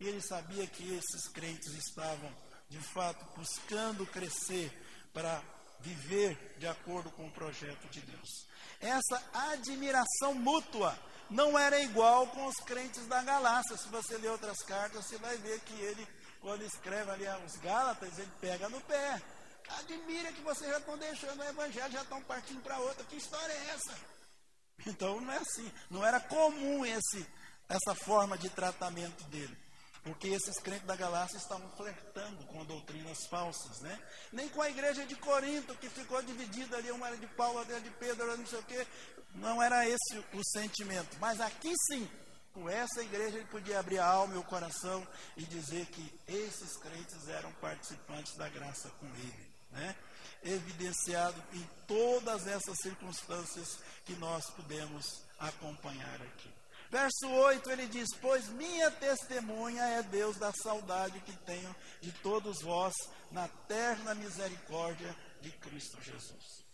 ele 0.00 0.20
sabia 0.20 0.66
que 0.66 0.94
esses 0.94 1.28
crentes 1.28 1.72
estavam 1.74 2.45
de 2.68 2.78
fato 2.78 3.24
buscando 3.36 4.06
crescer 4.06 4.72
para 5.12 5.42
viver 5.80 6.56
de 6.58 6.66
acordo 6.66 7.10
com 7.10 7.26
o 7.26 7.30
projeto 7.30 7.88
de 7.88 8.00
Deus. 8.00 8.46
Essa 8.80 9.22
admiração 9.52 10.34
mútua 10.34 10.98
não 11.30 11.58
era 11.58 11.80
igual 11.80 12.26
com 12.28 12.46
os 12.46 12.56
crentes 12.56 13.06
da 13.06 13.22
Galácia. 13.22 13.76
Se 13.76 13.88
você 13.88 14.16
ler 14.18 14.30
outras 14.30 14.58
cartas, 14.64 15.04
você 15.04 15.18
vai 15.18 15.36
ver 15.38 15.60
que 15.60 15.74
ele, 15.74 16.06
quando 16.40 16.62
escreve 16.62 17.10
ali 17.10 17.24
os 17.44 17.56
Gálatas, 17.56 18.18
ele 18.18 18.32
pega 18.40 18.68
no 18.68 18.80
pé. 18.82 19.22
Admira 19.78 20.32
que 20.32 20.42
vocês 20.42 20.70
já 20.70 20.78
estão 20.78 20.96
deixando 20.96 21.40
o 21.40 21.44
evangelho, 21.44 21.92
já 21.92 22.02
estão 22.02 22.22
partindo 22.22 22.62
para 22.62 22.78
outra. 22.78 23.04
Que 23.04 23.16
história 23.16 23.52
é 23.52 23.70
essa? 23.70 23.98
Então 24.86 25.20
não 25.20 25.32
é 25.32 25.38
assim. 25.38 25.72
Não 25.90 26.04
era 26.04 26.20
comum 26.20 26.84
esse, 26.84 27.26
essa 27.68 27.94
forma 27.94 28.38
de 28.38 28.48
tratamento 28.50 29.24
dele. 29.24 29.56
Porque 30.06 30.28
esses 30.28 30.56
crentes 30.60 30.86
da 30.86 30.94
Galácia 30.94 31.36
estavam 31.36 31.68
flertando 31.70 32.46
com 32.46 32.64
doutrinas 32.64 33.26
falsas, 33.28 33.80
né? 33.80 34.00
Nem 34.32 34.48
com 34.48 34.62
a 34.62 34.70
igreja 34.70 35.04
de 35.04 35.16
Corinto, 35.16 35.74
que 35.74 35.88
ficou 35.88 36.22
dividida 36.22 36.76
ali, 36.76 36.92
uma 36.92 37.08
era 37.08 37.16
de 37.16 37.26
Paulo, 37.26 37.58
outra 37.58 37.74
era 37.74 37.82
de 37.82 37.90
Pedro, 37.90 38.38
não 38.38 38.46
sei 38.46 38.60
o 38.60 38.62
quê. 38.62 38.86
Não 39.34 39.60
era 39.60 39.84
esse 39.88 40.18
o 40.32 40.44
sentimento. 40.52 41.16
Mas 41.18 41.40
aqui 41.40 41.72
sim, 41.88 42.08
com 42.52 42.70
essa 42.70 43.02
igreja 43.02 43.38
ele 43.38 43.46
podia 43.46 43.80
abrir 43.80 43.98
a 43.98 44.06
alma 44.06 44.34
e 44.34 44.38
o 44.38 44.44
coração 44.44 45.04
e 45.36 45.42
dizer 45.42 45.86
que 45.86 46.20
esses 46.28 46.76
crentes 46.76 47.26
eram 47.26 47.50
participantes 47.54 48.36
da 48.36 48.48
graça 48.48 48.88
com 49.00 49.06
ele, 49.06 49.52
né? 49.72 49.96
Evidenciado 50.44 51.42
em 51.52 51.68
todas 51.88 52.46
essas 52.46 52.78
circunstâncias 52.78 53.80
que 54.04 54.14
nós 54.14 54.48
pudemos 54.50 55.24
acompanhar 55.40 56.22
aqui. 56.22 56.54
Verso 56.96 57.28
8 57.28 57.70
ele 57.70 57.86
diz: 57.88 58.08
Pois 58.20 58.48
minha 58.48 58.90
testemunha 58.90 59.82
é 59.82 60.02
Deus 60.02 60.36
da 60.36 60.52
saudade 60.52 61.20
que 61.20 61.36
tenho 61.44 61.74
de 62.00 62.12
todos 62.12 62.62
vós 62.62 62.94
na 63.30 63.48
terna 63.68 64.14
misericórdia 64.14 65.14
de 65.40 65.50
Cristo 65.52 66.00
Jesus 66.00 66.66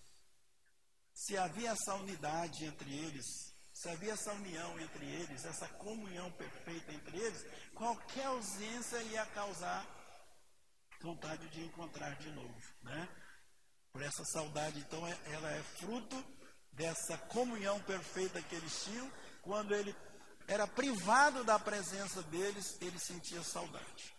se 1.23 1.37
havia 1.37 1.71
essa 1.71 1.95
unidade 1.95 2.65
entre 2.65 2.93
eles, 2.93 3.25
se 3.73 3.89
havia 3.89 4.13
essa 4.13 4.33
união 4.33 4.81
entre 4.81 5.05
eles, 5.07 5.45
essa 5.45 5.69
comunhão 5.69 6.31
perfeita 6.33 6.93
entre 6.93 7.17
eles, 7.17 7.47
qualquer 7.75 8.27
ausência 8.27 9.01
ia 9.03 9.25
causar 9.27 9.87
vontade 11.01 11.49
de 11.51 11.65
encontrar 11.65 12.17
de 12.17 12.31
novo, 12.31 12.61
né? 12.83 13.09
Por 13.93 14.03
essa 14.03 14.25
saudade, 14.25 14.81
então, 14.81 15.07
é, 15.07 15.17
ela 15.33 15.51
é 15.53 15.63
fruto 15.63 16.25
dessa 16.73 17.17
comunhão 17.19 17.79
perfeita 17.81 18.43
que 18.43 18.55
eles 18.55 18.85
tinham. 18.85 19.11
Quando 19.43 19.75
ele 19.75 19.95
era 20.53 20.67
privado 20.67 21.43
da 21.45 21.59
presença 21.59 22.23
deles, 22.25 22.77
ele 22.81 22.99
sentia 22.99 23.43
saudade. 23.43 24.15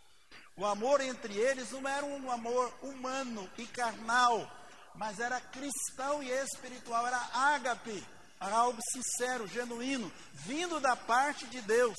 O 0.58 0.66
amor 0.66 1.00
entre 1.00 1.38
eles 1.38 1.72
não 1.72 1.88
era 1.88 2.04
um 2.04 2.32
amor 2.32 2.74
humano 2.82 3.50
e 3.58 3.68
carnal, 3.68 4.50
mas 4.96 5.20
era 5.20 5.40
cristão 5.40 6.24
e 6.24 6.30
espiritual, 6.30 7.06
era 7.06 7.18
ágape, 7.34 8.04
era 8.40 8.56
algo 8.56 8.80
sincero, 8.92 9.48
genuíno, 9.48 10.12
vindo 10.34 10.80
da 10.80 10.96
parte 10.96 11.46
de 11.48 11.62
Deus. 11.62 11.98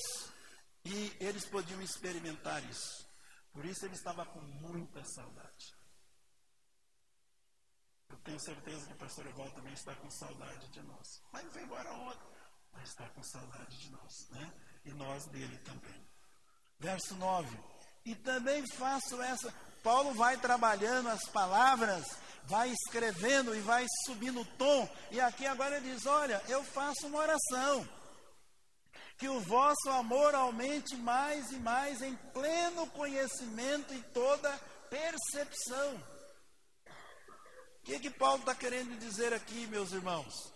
E 0.83 1.15
eles 1.19 1.45
podiam 1.45 1.81
experimentar 1.81 2.63
isso. 2.69 3.07
Por 3.53 3.65
isso 3.65 3.85
ele 3.85 3.95
estava 3.95 4.25
com 4.25 4.41
muita 4.41 5.01
saudade. 5.05 5.73
Eu 8.09 8.17
tenho 8.17 8.39
certeza 8.39 8.85
que 8.85 8.93
o 8.93 8.97
pastor 8.97 9.25
Eval 9.27 9.49
também 9.51 9.73
está 9.73 9.95
com 9.95 10.09
saudade 10.11 10.67
de 10.67 10.81
nós. 10.81 11.21
Mas 11.31 11.55
embora 11.55 11.91
ontem. 11.93 12.34
Mas 12.75 12.89
está 12.89 13.07
com 13.09 13.23
saudade 13.23 13.77
de 13.77 13.91
nós, 13.91 14.29
né? 14.31 14.53
E 14.85 14.91
nós 14.91 15.25
dele 15.27 15.57
também. 15.59 16.05
Verso 16.79 17.15
9. 17.15 17.57
E 18.05 18.13
também 18.15 18.65
faço 18.67 19.21
essa. 19.21 19.51
Paulo 19.81 20.13
vai 20.13 20.37
trabalhando 20.37 21.09
as 21.09 21.27
palavras, 21.29 22.05
vai 22.43 22.69
escrevendo 22.69 23.55
e 23.55 23.59
vai 23.61 23.85
subindo 24.05 24.41
o 24.41 24.45
tom. 24.57 24.89
E 25.11 25.19
aqui 25.19 25.45
agora 25.45 25.77
ele 25.77 25.93
diz: 25.93 26.05
Olha, 26.05 26.41
eu 26.47 26.63
faço 26.63 27.07
uma 27.07 27.19
oração. 27.19 27.87
Que 29.17 29.29
o 29.29 29.39
vosso 29.39 29.89
amor 29.91 30.35
aumente 30.35 30.95
mais 30.97 31.49
e 31.51 31.57
mais 31.57 32.01
em 32.01 32.15
pleno 32.33 32.85
conhecimento 32.87 33.93
e 33.93 34.01
toda 34.13 34.59
percepção. 34.89 35.95
O 37.79 37.85
que, 37.85 37.99
que 37.99 38.09
Paulo 38.09 38.39
está 38.39 38.53
querendo 38.53 38.99
dizer 38.99 39.33
aqui, 39.33 39.67
meus 39.67 39.91
irmãos? 39.91 40.54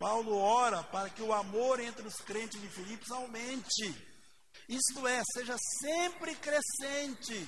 Paulo 0.00 0.34
ora 0.38 0.82
para 0.84 1.10
que 1.10 1.20
o 1.20 1.30
amor 1.30 1.78
entre 1.78 2.08
os 2.08 2.16
crentes 2.22 2.58
de 2.58 2.68
Filipos 2.68 3.10
aumente. 3.10 3.94
Isto 4.66 5.06
é, 5.06 5.20
seja 5.34 5.54
sempre 5.78 6.34
crescente. 6.36 7.46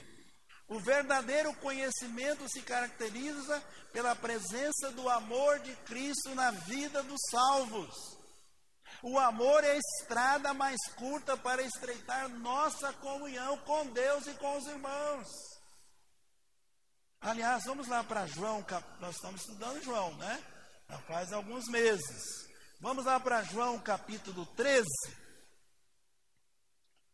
O 0.68 0.78
verdadeiro 0.78 1.54
conhecimento 1.54 2.46
se 2.50 2.60
caracteriza 2.60 3.58
pela 3.90 4.14
presença 4.14 4.90
do 4.90 5.08
amor 5.08 5.60
de 5.60 5.74
Cristo 5.86 6.34
na 6.34 6.50
vida 6.50 7.02
dos 7.02 7.20
salvos. 7.30 7.96
O 9.02 9.18
amor 9.18 9.64
é 9.64 9.70
a 9.70 9.78
estrada 9.78 10.52
mais 10.52 10.78
curta 10.96 11.38
para 11.38 11.62
estreitar 11.62 12.28
nossa 12.28 12.92
comunhão 12.92 13.56
com 13.60 13.86
Deus 13.86 14.26
e 14.26 14.34
com 14.34 14.58
os 14.58 14.66
irmãos. 14.66 15.26
Aliás, 17.18 17.64
vamos 17.64 17.88
lá 17.88 18.04
para 18.04 18.26
João, 18.26 18.62
nós 19.00 19.14
estamos 19.14 19.40
estudando 19.40 19.82
João, 19.82 20.14
né? 20.16 20.44
Já 20.90 20.98
faz 20.98 21.32
alguns 21.32 21.66
meses. 21.68 22.41
Vamos 22.82 23.04
lá 23.04 23.20
para 23.20 23.44
João 23.44 23.78
capítulo 23.78 24.44
13. 24.56 24.84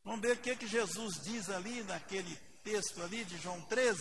Vamos 0.02 0.22
ver 0.22 0.38
o 0.38 0.40
que, 0.40 0.56
que 0.56 0.66
Jesus 0.66 1.20
diz 1.22 1.50
ali 1.50 1.82
naquele 1.82 2.34
texto 2.64 3.02
ali 3.02 3.22
de 3.26 3.36
João 3.36 3.60
13, 3.66 3.98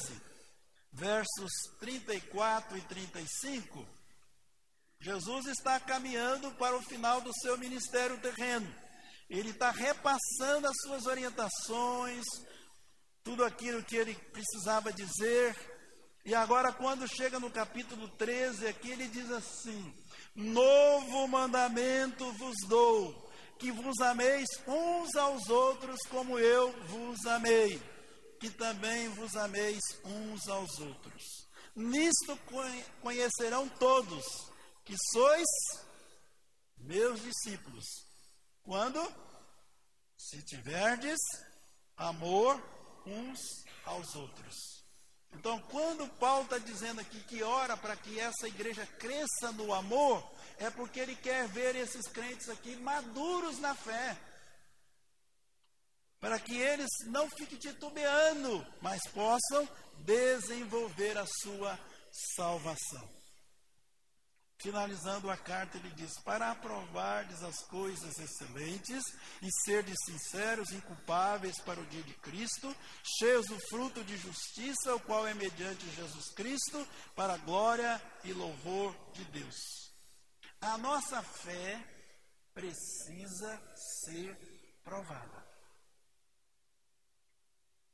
versos 0.93 1.51
34 1.81 2.77
e 2.77 2.81
35. 2.83 3.85
Jesus 5.01 5.47
está 5.47 5.77
caminhando 5.77 6.49
para 6.53 6.77
o 6.77 6.81
final 6.81 7.19
do 7.19 7.33
seu 7.41 7.57
ministério 7.57 8.17
terreno. 8.21 8.73
Ele 9.29 9.49
está 9.49 9.69
repassando 9.69 10.69
as 10.69 10.75
suas 10.85 11.05
orientações, 11.05 12.23
tudo 13.25 13.43
aquilo 13.43 13.83
que 13.83 13.97
ele 13.97 14.15
precisava 14.31 14.93
dizer. 14.93 15.53
E 16.23 16.33
agora, 16.33 16.71
quando 16.71 17.05
chega 17.09 17.41
no 17.41 17.51
capítulo 17.51 18.07
13, 18.07 18.67
aqui 18.67 18.89
ele 18.89 19.09
diz 19.09 19.29
assim: 19.31 19.93
Novo 20.37 21.27
mandamento 21.27 22.31
vos 22.33 22.55
dou 22.67 23.27
que 23.57 23.71
vos 23.71 23.99
ameis 24.01 24.47
uns 24.67 25.15
aos 25.15 25.49
outros 25.49 25.97
como 26.11 26.37
eu 26.37 26.71
vos 26.83 27.25
amei, 27.25 27.81
que 28.39 28.51
também 28.51 29.09
vos 29.09 29.35
ameis 29.35 29.81
uns 30.05 30.47
aos 30.47 30.77
outros. 30.77 31.23
Nisto 31.75 32.37
conhecerão 33.01 33.67
todos 33.79 34.23
que 34.85 34.95
sois 35.11 35.47
meus 36.77 37.19
discípulos. 37.23 37.85
Quando? 38.61 39.01
Se 40.15 40.43
tiverdes 40.43 41.17
amor 41.95 42.61
uns 43.07 43.39
aos 43.85 44.13
outros. 44.13 44.76
Então, 45.39 45.59
quando 45.69 46.07
Paulo 46.15 46.45
está 46.45 46.57
dizendo 46.57 46.99
aqui 46.99 47.19
que 47.21 47.43
ora 47.43 47.77
para 47.77 47.95
que 47.95 48.19
essa 48.19 48.47
igreja 48.47 48.87
cresça 48.97 49.51
no 49.53 49.71
amor, 49.71 50.27
é 50.57 50.69
porque 50.71 50.99
ele 50.99 51.15
quer 51.15 51.47
ver 51.47 51.75
esses 51.75 52.07
crentes 52.07 52.49
aqui 52.49 52.75
maduros 52.77 53.59
na 53.59 53.75
fé. 53.75 54.17
Para 56.19 56.39
que 56.39 56.57
eles 56.57 56.89
não 57.05 57.29
fiquem 57.29 57.59
titubeando, 57.59 58.65
mas 58.81 58.99
possam 59.11 59.69
desenvolver 59.99 61.15
a 61.19 61.25
sua 61.27 61.79
salvação. 62.35 63.16
Finalizando 64.67 65.31
a 65.31 65.37
carta, 65.37 65.77
ele 65.77 65.89
diz: 65.91 66.19
Para 66.25 66.51
aprovardes 66.51 67.41
as 67.41 67.61
coisas 67.67 68.19
excelentes 68.19 69.01
e 69.41 69.49
serdes 69.63 69.95
sinceros, 70.03 70.73
inculpáveis 70.73 71.57
para 71.61 71.79
o 71.79 71.85
dia 71.85 72.03
de 72.03 72.13
Cristo, 72.15 72.75
cheios 73.17 73.45
do 73.47 73.57
fruto 73.69 74.03
de 74.03 74.17
justiça, 74.17 74.93
o 74.93 74.99
qual 74.99 75.25
é 75.25 75.33
mediante 75.33 75.89
Jesus 75.91 76.31
Cristo, 76.31 76.85
para 77.15 77.35
a 77.35 77.37
glória 77.37 78.01
e 78.25 78.33
louvor 78.33 78.93
de 79.13 79.23
Deus. 79.31 79.55
A 80.59 80.77
nossa 80.77 81.23
fé 81.23 81.81
precisa 82.53 83.61
ser 84.03 84.35
provada. 84.83 85.47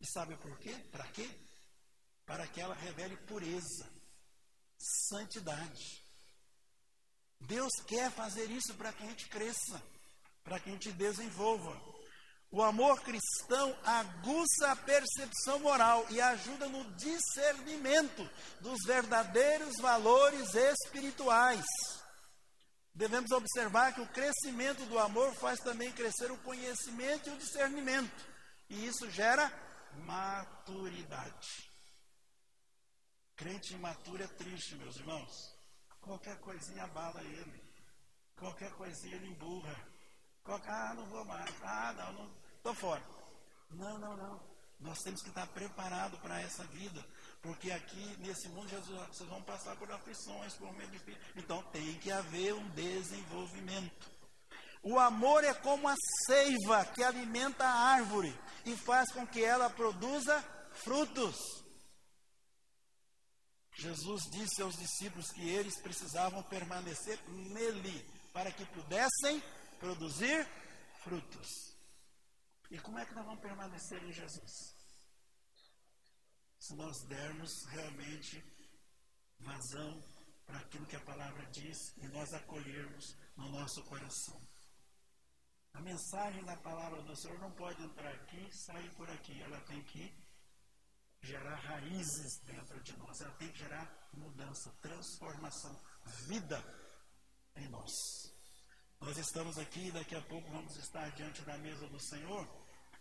E 0.01 0.07
sabe 0.07 0.35
por 0.37 0.57
quê? 0.57 0.73
Para 0.91 1.05
quê? 1.11 1.29
Para 2.25 2.47
que 2.47 2.59
ela 2.59 2.73
revele 2.73 3.15
pureza, 3.27 3.87
santidade. 4.75 6.02
Deus 7.47 7.71
quer 7.87 8.11
fazer 8.11 8.49
isso 8.49 8.73
para 8.75 8.93
que 8.93 9.03
a 9.03 9.07
gente 9.07 9.27
cresça, 9.27 9.81
para 10.43 10.59
que 10.59 10.69
a 10.69 10.73
gente 10.73 10.91
desenvolva. 10.91 11.79
O 12.51 12.61
amor 12.61 13.01
cristão 13.01 13.75
aguça 13.83 14.71
a 14.71 14.75
percepção 14.75 15.59
moral 15.59 16.05
e 16.11 16.21
ajuda 16.21 16.69
no 16.69 16.83
discernimento 16.93 18.29
dos 18.61 18.77
verdadeiros 18.85 19.73
valores 19.81 20.53
espirituais. 20.53 21.65
Devemos 22.93 23.31
observar 23.31 23.93
que 23.93 24.01
o 24.01 24.07
crescimento 24.07 24.85
do 24.85 24.99
amor 24.99 25.33
faz 25.33 25.59
também 25.61 25.91
crescer 25.91 26.31
o 26.31 26.37
conhecimento 26.37 27.27
e 27.27 27.33
o 27.33 27.37
discernimento. 27.37 28.23
E 28.69 28.85
isso 28.85 29.09
gera 29.09 29.51
maturidade. 30.05 31.71
Crente 33.35 33.73
imaturo 33.73 34.21
é 34.21 34.27
triste, 34.27 34.75
meus 34.75 34.95
irmãos. 34.97 35.52
Qualquer 36.03 36.37
coisinha 36.39 36.83
abala 36.83 37.21
ele. 37.23 37.63
Qualquer 38.37 38.71
coisinha 38.73 39.15
ele 39.15 39.27
emburra. 39.27 39.75
Qualquer, 40.43 40.71
ah, 40.71 40.93
não 40.95 41.05
vou 41.05 41.23
mais. 41.25 41.49
Ah, 41.63 41.93
não, 41.93 42.13
não, 42.13 42.31
estou 42.57 42.75
fora. 42.75 43.01
Não, 43.71 43.97
não, 43.97 44.17
não. 44.17 44.53
Nós 44.79 44.99
temos 44.99 45.21
que 45.21 45.29
estar 45.29 45.47
preparados 45.47 46.19
para 46.19 46.41
essa 46.41 46.65
vida. 46.65 47.03
Porque 47.41 47.71
aqui, 47.71 48.17
nesse 48.19 48.49
mundo, 48.49 48.67
Jesus, 48.67 49.07
vocês 49.07 49.29
vão 49.29 49.41
passar 49.43 49.77
por 49.77 49.89
aflições, 49.91 50.53
por 50.55 50.73
meio 50.73 50.89
de 50.89 51.17
Então 51.37 51.63
tem 51.71 51.97
que 51.99 52.11
haver 52.11 52.53
um 52.53 52.69
desenvolvimento. 52.71 54.11
O 54.83 54.99
amor 54.99 55.45
é 55.45 55.53
como 55.53 55.87
a 55.87 55.95
seiva 56.25 56.83
que 56.85 57.01
alimenta 57.01 57.65
a 57.65 57.73
árvore 57.73 58.37
e 58.65 58.75
faz 58.75 59.09
com 59.13 59.25
que 59.25 59.41
ela 59.41 59.69
produza 59.69 60.43
frutos. 60.83 61.62
Jesus 63.75 64.23
disse 64.31 64.61
aos 64.61 64.77
discípulos 64.77 65.31
que 65.31 65.49
eles 65.49 65.81
precisavam 65.81 66.43
permanecer 66.43 67.19
nele 67.29 68.05
para 68.31 68.51
que 68.51 68.65
pudessem 68.67 69.41
produzir 69.79 70.47
frutos. 71.03 71.47
E 72.71 72.79
como 72.79 72.99
é 72.99 73.05
que 73.05 73.13
nós 73.13 73.25
vamos 73.25 73.41
permanecer 73.41 74.01
em 74.03 74.11
Jesus? 74.11 74.73
se 76.63 76.75
nós 76.75 76.97
dermos 77.09 77.65
realmente 77.71 78.41
vazão 79.39 80.01
para 80.45 80.59
aquilo 80.59 80.85
que 80.85 80.95
a 80.95 81.01
palavra 81.01 81.45
diz 81.47 81.77
e 81.97 82.07
nós 82.07 82.33
acolhermos 82.33 83.17
no 83.35 83.49
nosso 83.49 83.83
coração. 83.83 84.41
A 85.73 85.81
mensagem 85.81 86.41
da 86.45 86.55
palavra 86.55 87.01
do 87.01 87.15
Senhor 87.17 87.37
não 87.39 87.51
pode 87.51 87.83
entrar 87.83 88.13
aqui 88.13 88.49
sair 88.55 88.89
por 88.95 89.09
aqui. 89.09 89.41
Ela 89.41 89.59
tem 89.61 89.83
que 89.83 90.09
gerar 91.23 91.55
raízes 91.55 92.39
dentro 92.45 92.79
de 92.81 92.97
nós. 92.97 93.19
Ela 93.21 93.31
tem 93.31 93.49
que 93.49 93.59
gerar 93.59 94.09
mudança, 94.13 94.69
transformação, 94.81 95.75
vida 96.27 96.63
em 97.55 97.67
nós. 97.69 97.91
Nós 98.99 99.17
estamos 99.17 99.57
aqui 99.57 99.91
daqui 99.91 100.15
a 100.15 100.21
pouco 100.21 100.49
vamos 100.51 100.75
estar 100.77 101.09
diante 101.11 101.41
da 101.41 101.57
mesa 101.57 101.87
do 101.87 101.99
Senhor. 101.99 102.47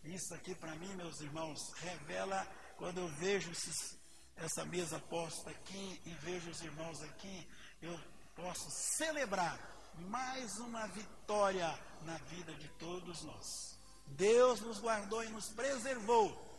Isso 0.05 0.35
aqui, 0.35 0.55
para 0.55 0.75
mim, 0.77 0.93
meus 0.97 1.21
irmãos, 1.21 1.73
revela 1.75 2.45
quando 2.77 2.99
eu 2.99 3.09
vejo 3.09 3.51
esses, 3.53 3.97
essa 4.37 4.65
mesa 4.65 4.99
posta 4.99 5.51
aqui 5.51 6.01
e 6.05 6.11
vejo 6.15 6.51
os 6.51 6.61
irmãos 6.63 7.01
aqui, 7.03 7.49
eu 7.81 7.99
posso 8.35 8.69
celebrar 8.97 9.59
mais 9.95 10.59
uma 10.59 10.87
vitória 10.89 11.79
na 12.03 12.17
vida 12.19 12.53
de 12.55 12.69
todos 12.71 13.23
nós. 13.23 13.79
Deus 14.07 14.61
nos 14.61 14.81
guardou 14.81 15.23
e 15.23 15.29
nos 15.29 15.49
preservou. 15.51 16.52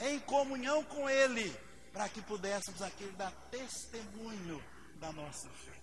Em 0.00 0.18
comunhão 0.20 0.82
com 0.84 1.08
Ele, 1.08 1.54
para 1.92 2.08
que 2.08 2.22
pudéssemos 2.22 2.80
aqui 2.82 3.06
dar 3.12 3.32
testemunho 3.50 4.62
da 4.96 5.12
nossa 5.12 5.48
fé. 5.48 5.80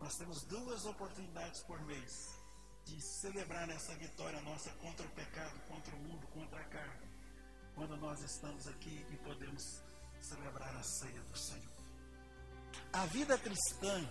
Nós 0.00 0.14
temos 0.16 0.42
duas 0.44 0.84
oportunidades 0.84 1.62
por 1.62 1.80
mês 1.86 2.42
de 2.84 3.00
celebrar 3.20 3.68
essa 3.70 3.94
vitória 3.94 4.40
nossa 4.42 4.70
contra 4.74 5.06
o 5.06 5.10
pecado, 5.10 5.60
contra 5.68 5.94
o 5.94 5.98
mundo, 6.00 6.26
contra 6.28 6.60
a 6.60 6.64
carne, 6.64 7.08
quando 7.74 7.96
nós 7.96 8.20
estamos 8.20 8.66
aqui 8.66 9.06
e 9.10 9.16
podemos 9.18 9.62
celebrar 10.20 10.74
a 10.76 10.82
ceia 10.82 11.20
do 11.22 11.38
Senhor. 11.38 11.72
A 12.92 13.06
vida 13.06 13.38
cristã 13.38 14.08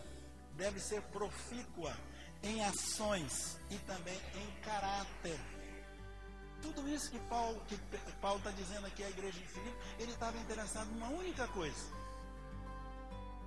deve 0.56 0.80
ser 0.80 1.02
profícua 1.04 1.96
em 2.44 2.64
ações 2.64 3.58
e 3.70 3.78
também 3.80 4.20
em 4.36 4.62
caráter. 4.62 5.40
Tudo 6.62 6.88
isso 6.90 7.10
que 7.12 7.20
Paulo 7.20 7.62
está 8.38 8.52
dizendo 8.52 8.86
aqui 8.88 9.04
à 9.04 9.10
igreja 9.10 9.40
de 9.40 9.48
Filipe, 9.48 9.78
ele 10.00 10.12
estava 10.12 10.38
interessado 10.38 10.88
numa 10.92 11.10
única 11.10 11.48
coisa: 11.50 11.86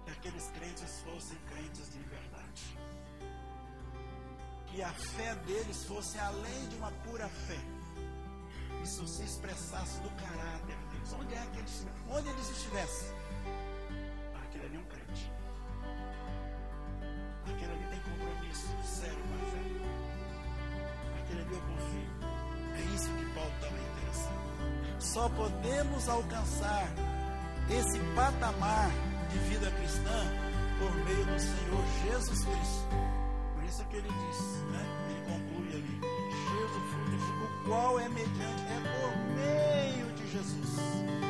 que 0.04 0.10
aqueles 0.10 0.50
crentes 0.50 1.00
fossem 1.00 1.38
crentes 1.48 1.92
de 1.92 1.98
verdade. 2.00 2.78
Que 4.66 4.82
a 4.82 4.92
fé 4.92 5.34
deles 5.46 5.84
fosse 5.84 6.18
além 6.18 6.68
de 6.68 6.76
uma 6.76 6.90
pura 6.90 7.28
fé. 7.28 7.58
Isso 8.82 9.06
se 9.06 9.22
expressasse 9.24 10.00
do 10.00 10.10
caráter 10.10 10.76
deles. 10.90 11.12
Onde 11.12 11.34
é 11.34 11.46
que 11.52 11.58
eles, 11.58 11.86
onde 12.10 12.28
eles 12.28 12.50
estivessem? 12.50 13.08
Aquele 14.42 14.66
ali 14.66 14.76
é 14.76 14.78
um 14.78 14.84
crente. 14.84 15.32
Aquele 17.46 17.72
ali 17.72 17.86
tem 17.88 18.00
compromisso 18.00 18.68
sério 18.84 19.16
com 19.16 19.34
a 19.34 19.38
fé. 19.50 19.62
Aquele 21.22 21.40
ali 21.40 21.54
eu 21.54 21.60
confio. 21.60 22.53
É 22.76 22.94
isso 22.94 23.08
que 23.08 23.24
Paulo 23.34 23.50
está 23.54 23.68
interessado. 23.68 24.34
Só 24.98 25.28
podemos 25.30 26.08
alcançar 26.08 26.88
esse 27.70 27.98
patamar 28.14 28.90
de 29.30 29.38
vida 29.38 29.70
cristã 29.70 30.44
por 30.78 30.94
meio 31.04 31.24
do 31.24 31.38
Senhor 31.38 31.84
Jesus 32.04 32.44
Cristo. 32.44 32.88
Por 33.54 33.64
isso 33.64 33.84
que 33.86 33.96
ele 33.96 34.08
diz, 34.08 34.40
né? 34.70 34.86
ele 35.10 35.22
conclui 35.22 35.68
ali: 35.72 36.00
cheio 36.48 36.68
do 36.68 36.80
fruto, 36.90 37.44
o 37.44 37.68
qual 37.68 38.00
é 38.00 38.08
mediante, 38.08 38.62
é 38.62 38.80
por 39.00 39.16
meio 39.34 40.14
de 40.14 40.32
Jesus. 40.32 41.23